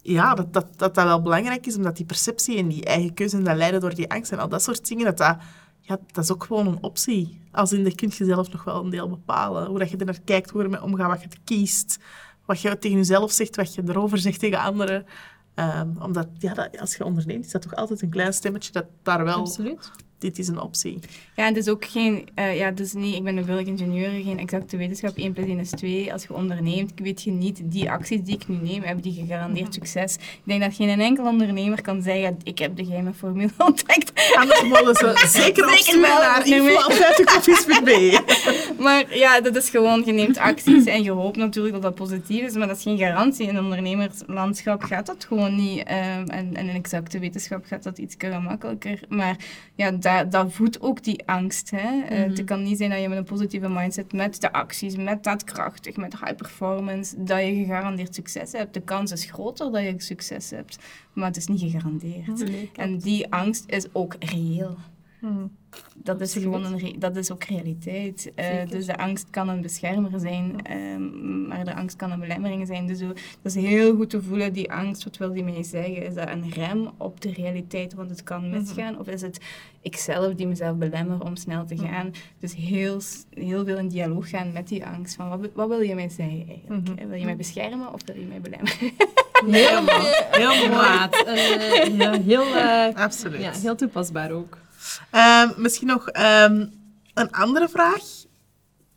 [0.02, 3.36] ja, dat, dat, dat dat wel belangrijk is, omdat die perceptie en die eigen keuze
[3.36, 5.36] en dat leiden door die angst en al dat soort dingen, dat dat,
[5.86, 7.40] ja, dat is ook gewoon een optie.
[7.52, 9.66] Als in, dat kun je zelf nog wel een deel bepalen.
[9.66, 11.98] Hoe dat je er naar kijkt, hoe je ermee omgaat, wat je kiest,
[12.44, 15.06] wat je tegen jezelf zegt, wat je erover zegt tegen anderen.
[15.54, 19.24] Ehm, omdat, ja, als je onderneemt, is dat toch altijd een klein stemmetje dat daar
[19.24, 19.90] wel, Absoluut.
[20.24, 20.98] Dit is een optie.
[21.36, 22.28] Ja, en het is ook geen...
[22.34, 25.16] eh, ja, dus niet, ik ben een billig ingenieur, geen exacte wetenschap.
[25.16, 26.12] 1 plus 1 is 2.
[26.12, 29.74] Als je onderneemt, weet je niet, die acties die ik nu neem, hebben die gegarandeerd
[29.74, 30.14] succes.
[30.14, 34.12] Ik denk dat geen enkel ondernemer kan zeggen, ik heb de geheime formule ontdekt.
[34.36, 38.22] Anders mogen ze zeker opsturen wel, naar nee, maar- info.50koffies.be.
[38.82, 42.42] Maar ja, dat is gewoon, je neemt acties en je hoopt natuurlijk dat dat positief
[42.42, 43.46] is, maar dat is geen garantie.
[43.48, 45.82] In een ondernemerslandschap gaat dat gewoon niet.
[45.82, 49.00] en, en in exacte wetenschap gaat dat iets gemakkelijker.
[49.08, 49.36] Maar
[49.74, 49.90] ja,
[50.22, 51.70] dat, dat voedt ook die angst.
[51.70, 52.02] Hè?
[52.02, 55.24] Eh, het kan niet zijn dat je met een positieve mindset, met de acties, met
[55.24, 58.74] daadkrachtig, met high performance, dat je gegarandeerd succes hebt.
[58.74, 60.78] De kans is groter dat je succes hebt,
[61.12, 62.44] maar het is niet gegarandeerd.
[62.76, 64.76] En die angst is ook reëel.
[65.96, 68.32] Dat is gewoon een dat is ook realiteit.
[68.34, 72.66] Eh, dus de angst kan een beschermer zijn, ehm, maar de angst kan een belemmering
[72.66, 72.86] zijn.
[72.86, 76.06] Dus dat is heel goed te voelen, die angst, wat wil die mij zeggen?
[76.06, 78.98] Is dat een rem op de realiteit, want het kan misgaan?
[78.98, 79.40] Of is het
[79.82, 82.12] ikzelf die mezelf belemmer om snel te gaan?
[82.38, 83.00] Dus heel,
[83.30, 85.14] heel veel in dialoog gaan met die angst.
[85.14, 87.08] Van wat, wat wil je mij zeggen eigenlijk?
[87.08, 88.78] Wil je mij beschermen of wil je mij belemmeren?
[89.50, 89.84] Heel,
[90.30, 90.50] heel
[91.26, 93.40] eh, ja, heel, eh, Absoluut.
[93.40, 94.58] ja, heel toepasbaar ook.
[95.10, 96.66] Ehm, misschien nog ehm,
[97.14, 98.02] een andere vraag.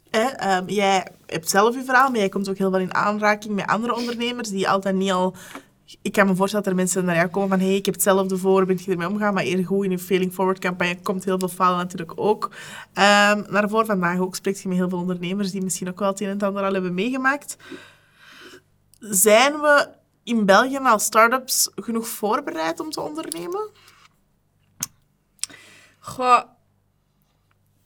[0.09, 3.67] Ehm, jij hebt zelf je verhaal, maar jij komt ook heel veel in aanraking met
[3.67, 5.35] andere ondernemers die altijd niet al...
[6.01, 8.37] Ik kan me voorstellen dat er mensen naar jou komen van hey, ik heb hetzelfde
[8.37, 9.33] voor, ben je ermee omgaan?
[9.33, 12.51] Maar eerder goed in je Failing Forward campagne komt heel veel falen natuurlijk ook
[13.49, 13.85] naar voren.
[13.85, 16.39] Vandaag ook spreekt je met heel veel ondernemers die misschien ook wel het een en
[16.39, 17.57] ander al hebben meegemaakt.
[18.99, 19.87] Zijn we
[20.23, 23.69] in België als start-ups genoeg voorbereid om te ondernemen?
[26.07, 26.43] Goh,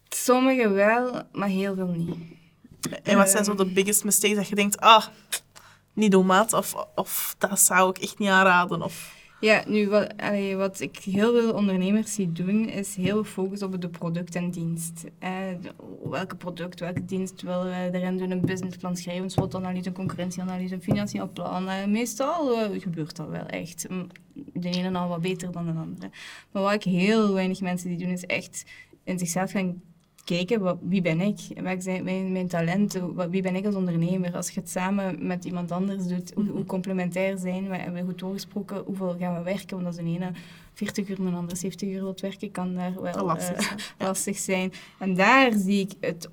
[0.09, 2.15] sommigen wel, maar heel veel niet.
[3.03, 5.05] En wat zijn zo de biggest mistakes dat je denkt, ah,
[5.93, 6.53] niet doen, maat.
[6.53, 8.82] Of, of dat zou ik echt niet aanraden.
[8.82, 9.15] Of...
[9.41, 10.13] Ja, nu wat,
[10.55, 15.03] wat ik heel veel ondernemers zie doen, is heel focus op de product en dienst.
[15.19, 15.31] Eh,
[16.03, 18.31] welke product, welke dienst willen we erin doen?
[18.31, 21.67] Een businessplan schrijven, een SWOT-analyse, een concurrentieanalyse, een financieel plan.
[21.67, 23.87] Eh, meestal eh, gebeurt dat wel echt.
[24.33, 26.09] De ene al wat beter dan de andere.
[26.51, 28.65] Maar wat ik heel weinig mensen die doen, is echt
[29.03, 29.81] in zichzelf gaan
[30.36, 31.39] kijken, wat, wie ben ik?
[31.63, 33.13] Wat zijn mijn, mijn talenten?
[33.13, 34.36] Wat, wie ben ik als ondernemer?
[34.36, 37.75] Als je het samen met iemand anders doet, hoe, hoe complementair zijn we?
[37.75, 39.84] Hebben we goed doorgesproken, hoeveel gaan we werken?
[39.84, 40.32] Want de ene
[40.74, 43.80] 40 uur en de andere 70 uur wilt werken, kan daar wel Lastig eh, zijn.
[44.07, 44.72] lastig zijn.
[44.99, 46.28] En daar zie ik het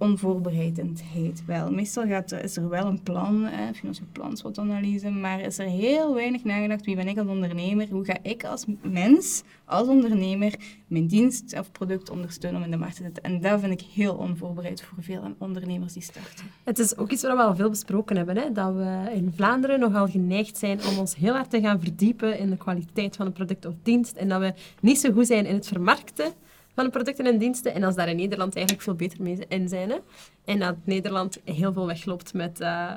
[0.53, 1.71] onvoorbereidendheid wel.
[1.73, 5.67] Meestal gaat, er- is er wel een plan, eh, financieel plan, SWOT-analyse, maar is er
[5.67, 7.89] heel weinig nagedacht, wie ben ik als ondernemer?
[7.91, 10.55] Hoe ga ik als mens, als ondernemer,
[10.87, 13.23] mijn dienst of product ondersteunen om in de markt te zetten?
[13.23, 16.45] En dat vind ik heel onvoorbereid voor veel ondernemers die starten.
[16.65, 18.53] Het is ook iets wat we al veel besproken hebben, hè?
[18.53, 22.51] dat we in Vlaanderen nogal geneigd zijn om ons heel hard te gaan verdiepen in
[22.51, 25.55] de kwaliteit van een product of dienst en dat we niet zo goed zijn in
[25.55, 26.33] het vermarkten
[26.75, 29.91] van producten en diensten en als daar in Nederland eigenlijk veel beter mee in zijn.
[29.91, 29.97] Hè?
[30.45, 32.93] En dat Nederland heel veel wegloopt met eh,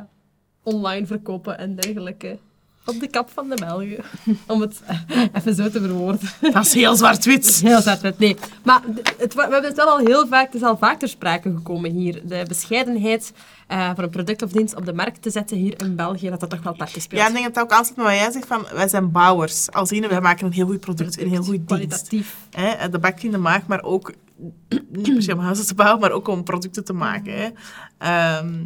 [0.64, 2.38] online verkopen en dergelijke.
[2.86, 4.04] Op de kap van de Belgen,
[4.48, 6.30] om het eh, even zo te verwoorden.
[6.42, 7.60] Dat is heel zwart-wit.
[7.64, 8.38] Heel zwart nee.
[8.64, 8.82] Maar
[9.18, 11.92] het, we hebben het wel al heel vaak, het is al vaak ter sprake gekomen
[11.92, 12.22] hier.
[12.28, 13.34] De bescheidenheid
[13.68, 16.40] eh van een product of dienst op de markt te zetten hier in België, dat
[16.40, 17.22] dat toch wel parten speelt.
[17.22, 19.72] Ja, ik denk dat het ook met wat jij zegt van, wij zijn bouwers.
[19.72, 21.66] Als in, wij maken een heel goed product, een heel goed dienst.
[21.66, 22.36] Kwalitatief.
[22.50, 22.90] Hè?
[22.90, 24.14] De bak in de maag, maar ook
[24.92, 27.34] niet per se om huizen te bouwen, maar ook om producten te maken.
[27.34, 27.50] Hè?
[27.98, 28.64] Ehm,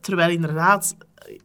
[0.00, 0.94] terwijl inderdaad,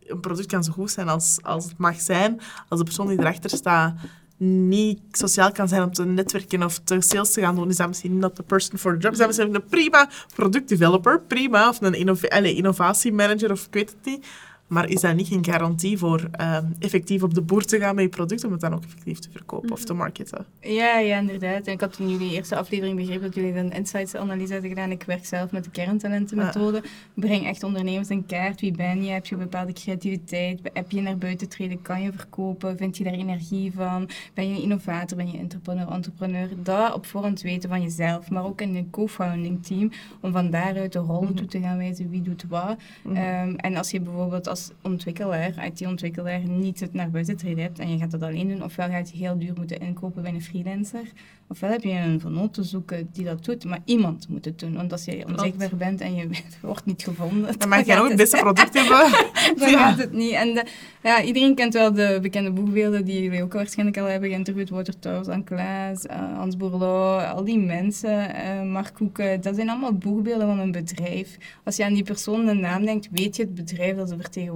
[0.07, 3.19] een product kan zo goed zijn als, als het mag zijn, als de persoon die
[3.19, 3.95] erachter staat
[4.37, 7.87] niet sociaal kan zijn om te netwerken of te sales te gaan doen, is dat
[7.87, 9.11] misschien not the person for the job.
[9.11, 14.05] Is dat misschien een prima productdeveloper, prima, of een innova innovatiemanager of ik weet het
[14.05, 14.25] niet.
[14.67, 18.03] Maar is dat niet een garantie voor ehm, effectief op de boer te gaan met
[18.03, 20.45] je product om het dan ook effectief te verkopen of te marketen?
[20.61, 21.67] Ja, ja, inderdaad.
[21.67, 24.91] En ik had in jullie eerste aflevering begrepen dat jullie een insights-analyse hebben gedaan.
[24.91, 26.83] Ik werk zelf met de kerntalentenmethode.
[27.13, 28.61] Breng echt ondernemers in kaart.
[28.61, 29.11] Wie ben je?
[29.11, 30.59] Heb je een bepaalde creativiteit?
[30.73, 31.81] Heb je naar buiten treden?
[31.81, 32.77] Kan je verkopen?
[32.77, 34.09] Vind je daar energie van?
[34.33, 35.17] Ben je een innovator?
[35.17, 36.49] Ben je entrepreneur, entrepreneur?
[36.63, 39.91] Dat op voorhand weten van jezelf, maar ook in een co-founding team.
[40.21, 42.09] Om van daaruit de rollen toe te gaan wijzen.
[42.09, 42.77] Wie doet wat?
[43.13, 47.91] Ehm, en als je bijvoorbeeld als ontwikkelaar, IT-ontwikkelaar, niet het naar buiten treden hebt en
[47.91, 51.11] je gaat dat alleen doen, ofwel gaat je heel duur moeten inkopen bij een freelancer,
[51.47, 54.73] ofwel heb je een vernoot te zoeken die dat doet, maar iemand moet het doen.
[54.73, 56.27] Want als je onzichtbaar bent en je
[56.61, 59.11] wordt niet gevonden, Dan mag jij gaat ook het beste product hebben.
[59.59, 59.89] dan Ja.
[59.89, 60.31] gaat het niet.
[60.31, 60.65] En de-
[61.03, 64.69] ja, iedereen kent wel de bekende boegbeelden die jullie ook waarschijnlijk al hebben geïnterviewd.
[64.69, 69.41] Wouter Touws, Anne Klaas, eh, Hans Bourlot, al die mensen, eh, Mark Koeken.
[69.41, 71.37] Dat zijn allemaal boegbeelden van een bedrijf.
[71.63, 74.46] Als je aan die persoon een naam denkt, weet je het bedrijf dat ze vertegenwoordigen.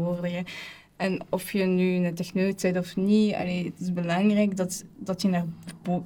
[0.96, 5.22] En of je nu een techneut bent of niet, allee, het is belangrijk dat, dat
[5.22, 5.46] je naar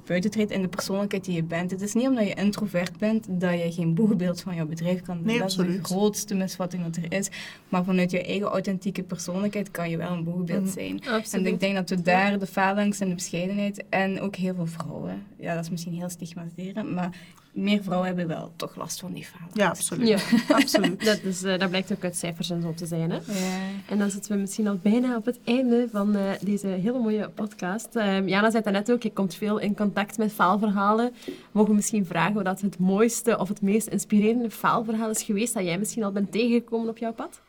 [0.06, 1.70] buiten treedt in de persoonlijkheid die je bent.
[1.70, 5.20] Het is niet omdat je introvert bent dat je geen boegbeeld van jouw bedrijf kan.
[5.22, 7.28] Nee, dat is de grootste misvatting dat er is.
[7.68, 10.72] Maar vanuit je eigen authentieke persoonlijkheid kan je wel een boegbeeld Mhm.
[10.72, 11.06] zijn.
[11.08, 11.46] Absoluut.
[11.46, 14.66] En ik denk dat we daar de faalangst en de bescheidenheid en ook heel veel
[14.66, 17.10] vrouwen, ja, dat is misschien heel stigmatiseren, maar
[17.56, 19.48] meer vrouwen hebben wel toch last van die falen.
[19.52, 20.08] Ja, absoluut.
[20.08, 20.18] Ja,
[20.60, 21.04] absoluut.
[21.10, 23.10] dat, is, eh, dat blijkt ook uit cijfers en zo te zijn.
[23.10, 23.16] Hè?
[23.16, 23.58] Ja.
[23.88, 27.28] En dan zitten we misschien al bijna op het einde van eh, deze hele mooie
[27.28, 27.96] podcast.
[27.96, 31.12] Ehm, Jana zei het net ook, je komt veel in contact met faalverhalen.
[31.52, 35.64] Mogen we misschien vragen wat het mooiste of het meest inspirerende faalverhaal is geweest dat
[35.64, 37.40] jij misschien al bent tegengekomen op jouw pad?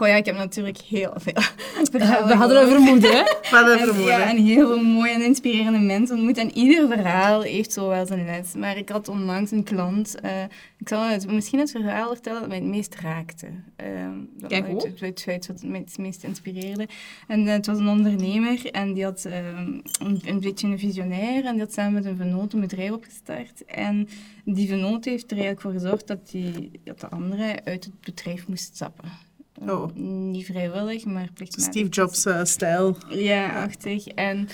[0.00, 1.42] Goh, ja, ik heb natuurlijk heel veel
[1.92, 3.22] we hadden een vermoeden, hè?
[3.52, 4.18] Maar dat En, vermoeden.
[4.18, 6.36] ja, een heel mooie en inspirerende mensen ontmoet.
[6.36, 8.54] En ieder verhaal heeft zo wel zijn les.
[8.54, 10.20] Maar ik had onlangs een klant.
[10.20, 10.42] eh,
[10.78, 13.46] ik zal het, misschien het verhaal vertellen dat mij het meest raakte.
[13.76, 16.88] Ehm, dat Kijk, het, het, het, wat mij het meest inspireerde.
[17.26, 21.44] En eh, het was een ondernemer en die had ehm, een, een beetje een visionair.
[21.44, 23.64] En die had samen met een vernoot een bedrijf opgestart.
[23.64, 24.08] En
[24.44, 28.48] die vernoot heeft er eigenlijk voor gezorgd dat, die, dat de andere uit het bedrijf
[28.48, 29.28] moest stappen.
[29.68, 29.94] Oh.
[29.94, 31.72] Niet vrijwillig, maar plichtmatig.
[31.72, 32.96] Steve Jobs-stijl.
[33.08, 34.06] Ja, achtig.
[34.06, 34.48] En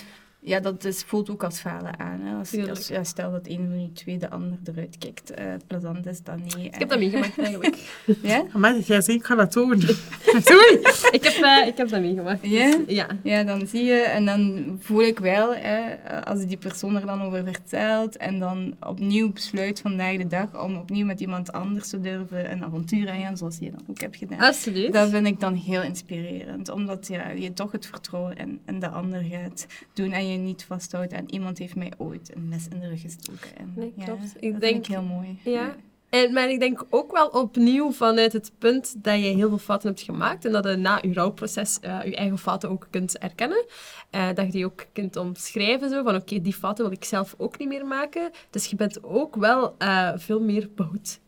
[0.47, 2.19] ja, dat is, voelt ook als falen aan.
[2.21, 2.35] Hè.
[2.35, 5.31] Als, ja, stel dat een van die twee de ander eruit kikt.
[5.31, 6.65] eh plezant is dat niet.
[6.65, 7.77] Ik heb dat meegemaakt, eigenlijk.
[8.21, 8.43] Ja?
[8.53, 9.81] Maar jij zegt, ik ga dat doen.
[10.49, 10.79] Sorry!
[11.11, 12.41] Ik heb, eh, ik heb dat meegemaakt.
[12.41, 12.79] dus, Ja?
[12.87, 13.07] Ja.
[13.23, 17.21] Ja, dan zie je en dan voel ik wel, hè, als die persoon er dan
[17.21, 21.99] over vertelt en dan opnieuw besluit vandaag de dag om opnieuw met iemand anders te
[21.99, 24.39] durven een avontuur aan te gaan, zoals je dan ook hebt gedaan.
[24.39, 24.93] Absoluut.
[24.93, 28.89] Dat vind ik dan heel inspirerend, omdat ja, je toch het vertrouwen in, in de
[28.89, 32.79] ander gaat doen en je niet vasthoudt aan iemand heeft mij ooit een mes in
[32.79, 33.55] de rug gestoken.
[33.57, 34.21] En, Nee, ja, klopt.
[34.23, 35.39] Ik dat vind denk- ik heel mooi.
[35.43, 35.75] Ja.
[36.09, 39.89] En, maar ik denk ook wel opnieuw vanuit het punt dat je heel veel fouten
[39.89, 43.65] hebt gemaakt en dat je na je rouwproces eh, je eigen fouten ook kunt erkennen.
[44.09, 47.35] Eh, dat je die ook kunt omschrijven, zo, van oké, die fouten wil ik zelf
[47.37, 48.31] ook niet meer maken.
[48.49, 51.19] Dus je bent ook wel eh, veel meer behoed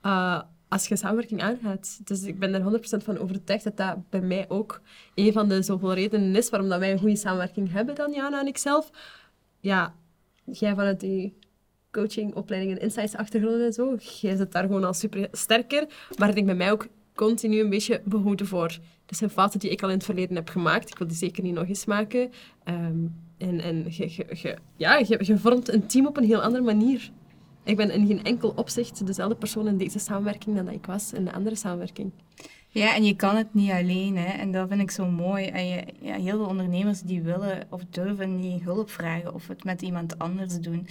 [0.00, 0.40] eh,
[0.76, 2.00] als je samenwerking aangaat.
[2.04, 4.80] Dus ik ben er 100% van overtuigd dat dat bij mij ook
[5.14, 8.40] een van de zoveel redenen is waarom dat wij een goede samenwerking hebben dan Jana
[8.40, 8.90] en ik zelf.
[9.60, 9.94] Ja,
[10.44, 11.38] jij vanuit die
[11.90, 13.96] coaching, opleidingen, insights, achtergronden en zo.
[14.20, 15.86] Jij zit daar gewoon al super sterker.
[16.18, 18.78] Maar ik bij mij ook continu een beetje behoeden voor.
[19.06, 20.88] Dat zijn fouten die ik al in het verleden heb gemaakt.
[20.90, 22.30] Ik wil die zeker niet nog eens maken.
[22.64, 23.06] Ehm,
[23.38, 27.10] en en je, je, ja, je vormt een team op een heel andere manier.
[27.66, 31.12] Ik ben in geen enkel opzicht dezelfde persoon in deze samenwerking dan dat ik was
[31.12, 32.12] in de andere samenwerking.
[32.68, 34.38] Ja, en je kan het niet alleen, hè.
[34.38, 35.46] En dat vind ik zo mooi.
[35.46, 39.64] En je, ja, heel veel ondernemers die willen of durven niet hulp vragen of het
[39.64, 40.86] met iemand anders doen.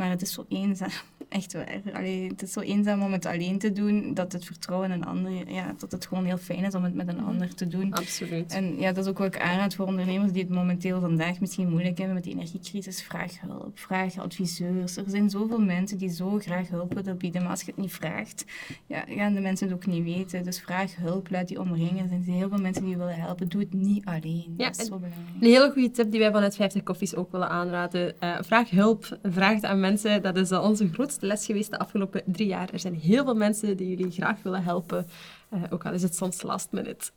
[0.00, 0.90] Maar het is zo eenzaam.
[1.28, 1.80] Echt waar.
[1.92, 5.06] Allee, het is zo eenzaam om het alleen te doen, dat het vertrouwen in een
[5.06, 7.92] ander, ja, dat het gewoon heel fijn is om het met een ander te doen.
[7.92, 8.52] Absoluut.
[8.52, 11.68] En ja, dat is ook wat ik aanraad voor ondernemers die het momenteel vandaag misschien
[11.68, 13.02] moeilijk hebben met de energiecrisis.
[13.02, 14.96] Vraag hulp, vraag adviseurs.
[14.96, 17.92] Er zijn zoveel mensen die zo graag hulp willen bieden, maar als je het niet
[17.92, 18.44] vraagt,
[18.86, 20.44] ja, gaan de mensen het ook niet weten.
[20.44, 22.02] Dus vraag hulp, laat die omringen.
[22.02, 23.48] Er zijn heel veel mensen die je willen helpen.
[23.48, 24.54] Doe het niet alleen.
[24.56, 25.26] Ja, dat is zo belangrijk.
[25.40, 28.20] Een hele goede tip die wij vanuit 50 Koffies ook willen aanraden.
[28.20, 29.89] Eh, vraag hulp, vraag het aan mensen.
[30.22, 32.68] Dat is onze grootste les geweest de afgelopen drie jaar.
[32.72, 35.06] Er zijn heel veel mensen die jullie graag willen helpen.
[35.48, 37.10] Eh, ook al is het soms last minute.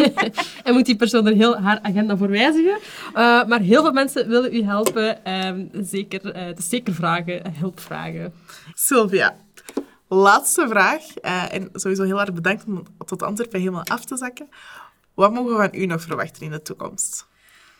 [0.64, 2.78] en moet die persoon er heel haar agenda voor wijzigen.
[3.14, 5.24] Eh, maar heel veel mensen willen u helpen.
[5.24, 8.32] Ehm, zeker, eh, dus zeker vragen, hulp vragen.
[8.74, 9.36] Sylvia,
[10.08, 11.14] laatste vraag.
[11.14, 14.48] eh, en sowieso heel erg bedankt om tot Antwerpen helemaal af te zakken.
[15.14, 17.28] Wat mogen we van u nog verwachten in de toekomst?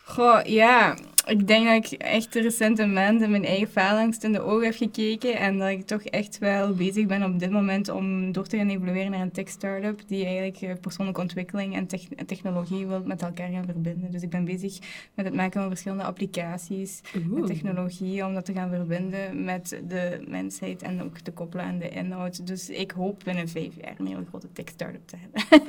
[0.04, 0.96] Goh, ja.
[1.26, 4.74] Ik denk dat ik echt de recente maanden mijn eigen faalangst in de ogen heb
[4.76, 5.36] gekeken.
[5.36, 8.68] En dat ik toch echt wel bezig ben op dit moment om door te gaan
[8.68, 10.00] evolueren naar een tech-startup.
[10.06, 14.10] Die eigenlijk eh, persoonlijke ontwikkeling en tech- en technologie wil met elkaar gaan verbinden.
[14.10, 14.78] Dus ik ben bezig
[15.14, 18.24] met het maken van verschillende applicaties en technologie.
[18.24, 22.46] Om dat te gaan verbinden met de mensheid en ook te koppelen aan de inhoud.
[22.46, 25.68] Dus ik hoop binnen vijf jaar een hele grote tech-startup te hebben.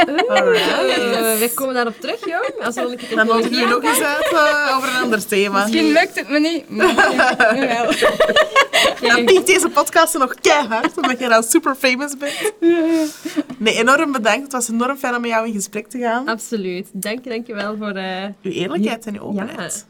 [1.39, 2.65] Wij komen daarop terug, jong.
[2.65, 5.40] Als we een keer Dan we nog eens uit eh, over een ander thema.
[5.49, 6.95] Misschien lukt het me niet, maar
[7.55, 7.91] wel.
[9.09, 12.51] Dan piekt deze podcast nog keihard, omdat jij dan super famous bent.
[13.57, 14.43] Nee, enorm bedankt.
[14.43, 16.27] Het was enorm fijn om met jou in gesprek te gaan.
[16.27, 16.89] Absoluut.
[16.93, 17.91] Dank je, dank je wel voor...
[17.91, 19.85] eh Uw eerlijkheid en uw openheid.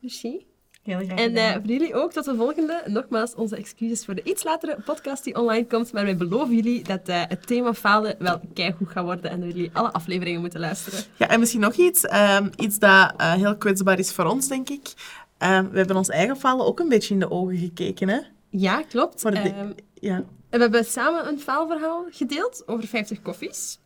[0.00, 0.44] Merci.
[0.86, 2.82] Heel graag En eh, voor jullie ook tot de volgende.
[2.86, 5.92] Nogmaals, onze excuses voor de iets latere podcast die online komt.
[5.92, 9.30] Maar wij beloven jullie dat eh, het thema falen wel keigoed gaat worden.
[9.30, 10.98] En dat jullie alle afleveringen moeten luisteren.
[11.16, 12.04] Ja, en misschien nog iets.
[12.04, 14.92] ehm, iets dat eh, heel kwetsbaar is voor ons, denk ik.
[15.38, 18.18] Ehm, we hebben ons eigen falen ook een beetje in de ogen gekeken, hè?
[18.50, 19.22] Ja, klopt.
[19.22, 20.24] Maar de- Ehm, Ja.
[20.50, 23.78] we hebben samen een faalverhaal gedeeld over 50 koffies.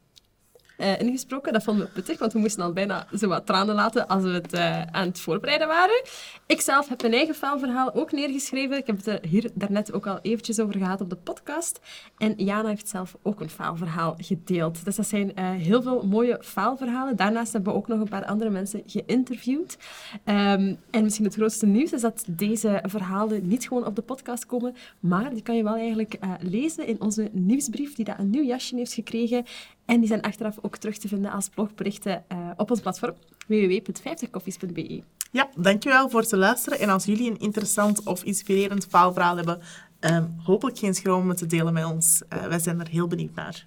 [0.80, 1.52] Eh, ingesproken.
[1.52, 4.28] Dat vonden we pittig, want we moesten al bijna zo wat tranen laten als we
[4.28, 6.02] het eh, aan het voorbereiden waren.
[6.46, 8.76] Ik zelf heb mijn eigen faalverhaal ook neergeschreven.
[8.76, 11.80] Ik heb het er hier daarnet ook al eventjes over gehad op de podcast.
[12.18, 14.84] En Jana heeft zelf ook een faalverhaal gedeeld.
[14.84, 17.16] Dus dat zijn eh, heel veel mooie faalverhalen.
[17.16, 19.78] Daarnaast hebben we ook nog een paar andere mensen geïnterviewd.
[20.24, 24.46] Ehm, en misschien het grootste nieuws is dat deze verhalen niet gewoon op de podcast
[24.46, 28.30] komen, maar die kan je wel eigenlijk eh, lezen in onze nieuwsbrief, die daar een
[28.30, 29.44] nieuw jasje heeft gekregen.
[29.90, 33.14] En die zijn achteraf ook terug te vinden als blogberichten eh, op ons platform
[33.46, 35.02] www.50koffies.be.
[35.30, 36.78] Ja, dankjewel voor het luisteren.
[36.78, 39.60] En als jullie een interessant of inspirerend faalverhaal hebben,
[40.00, 42.22] ehm, hopelijk geen schroom om het te delen met ons.
[42.28, 43.66] Eh, wij zijn er heel benieuwd naar.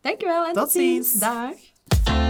[0.00, 1.10] Dankjewel en Tot tot ziens.
[1.10, 1.20] ziens.
[1.20, 2.29] Dag.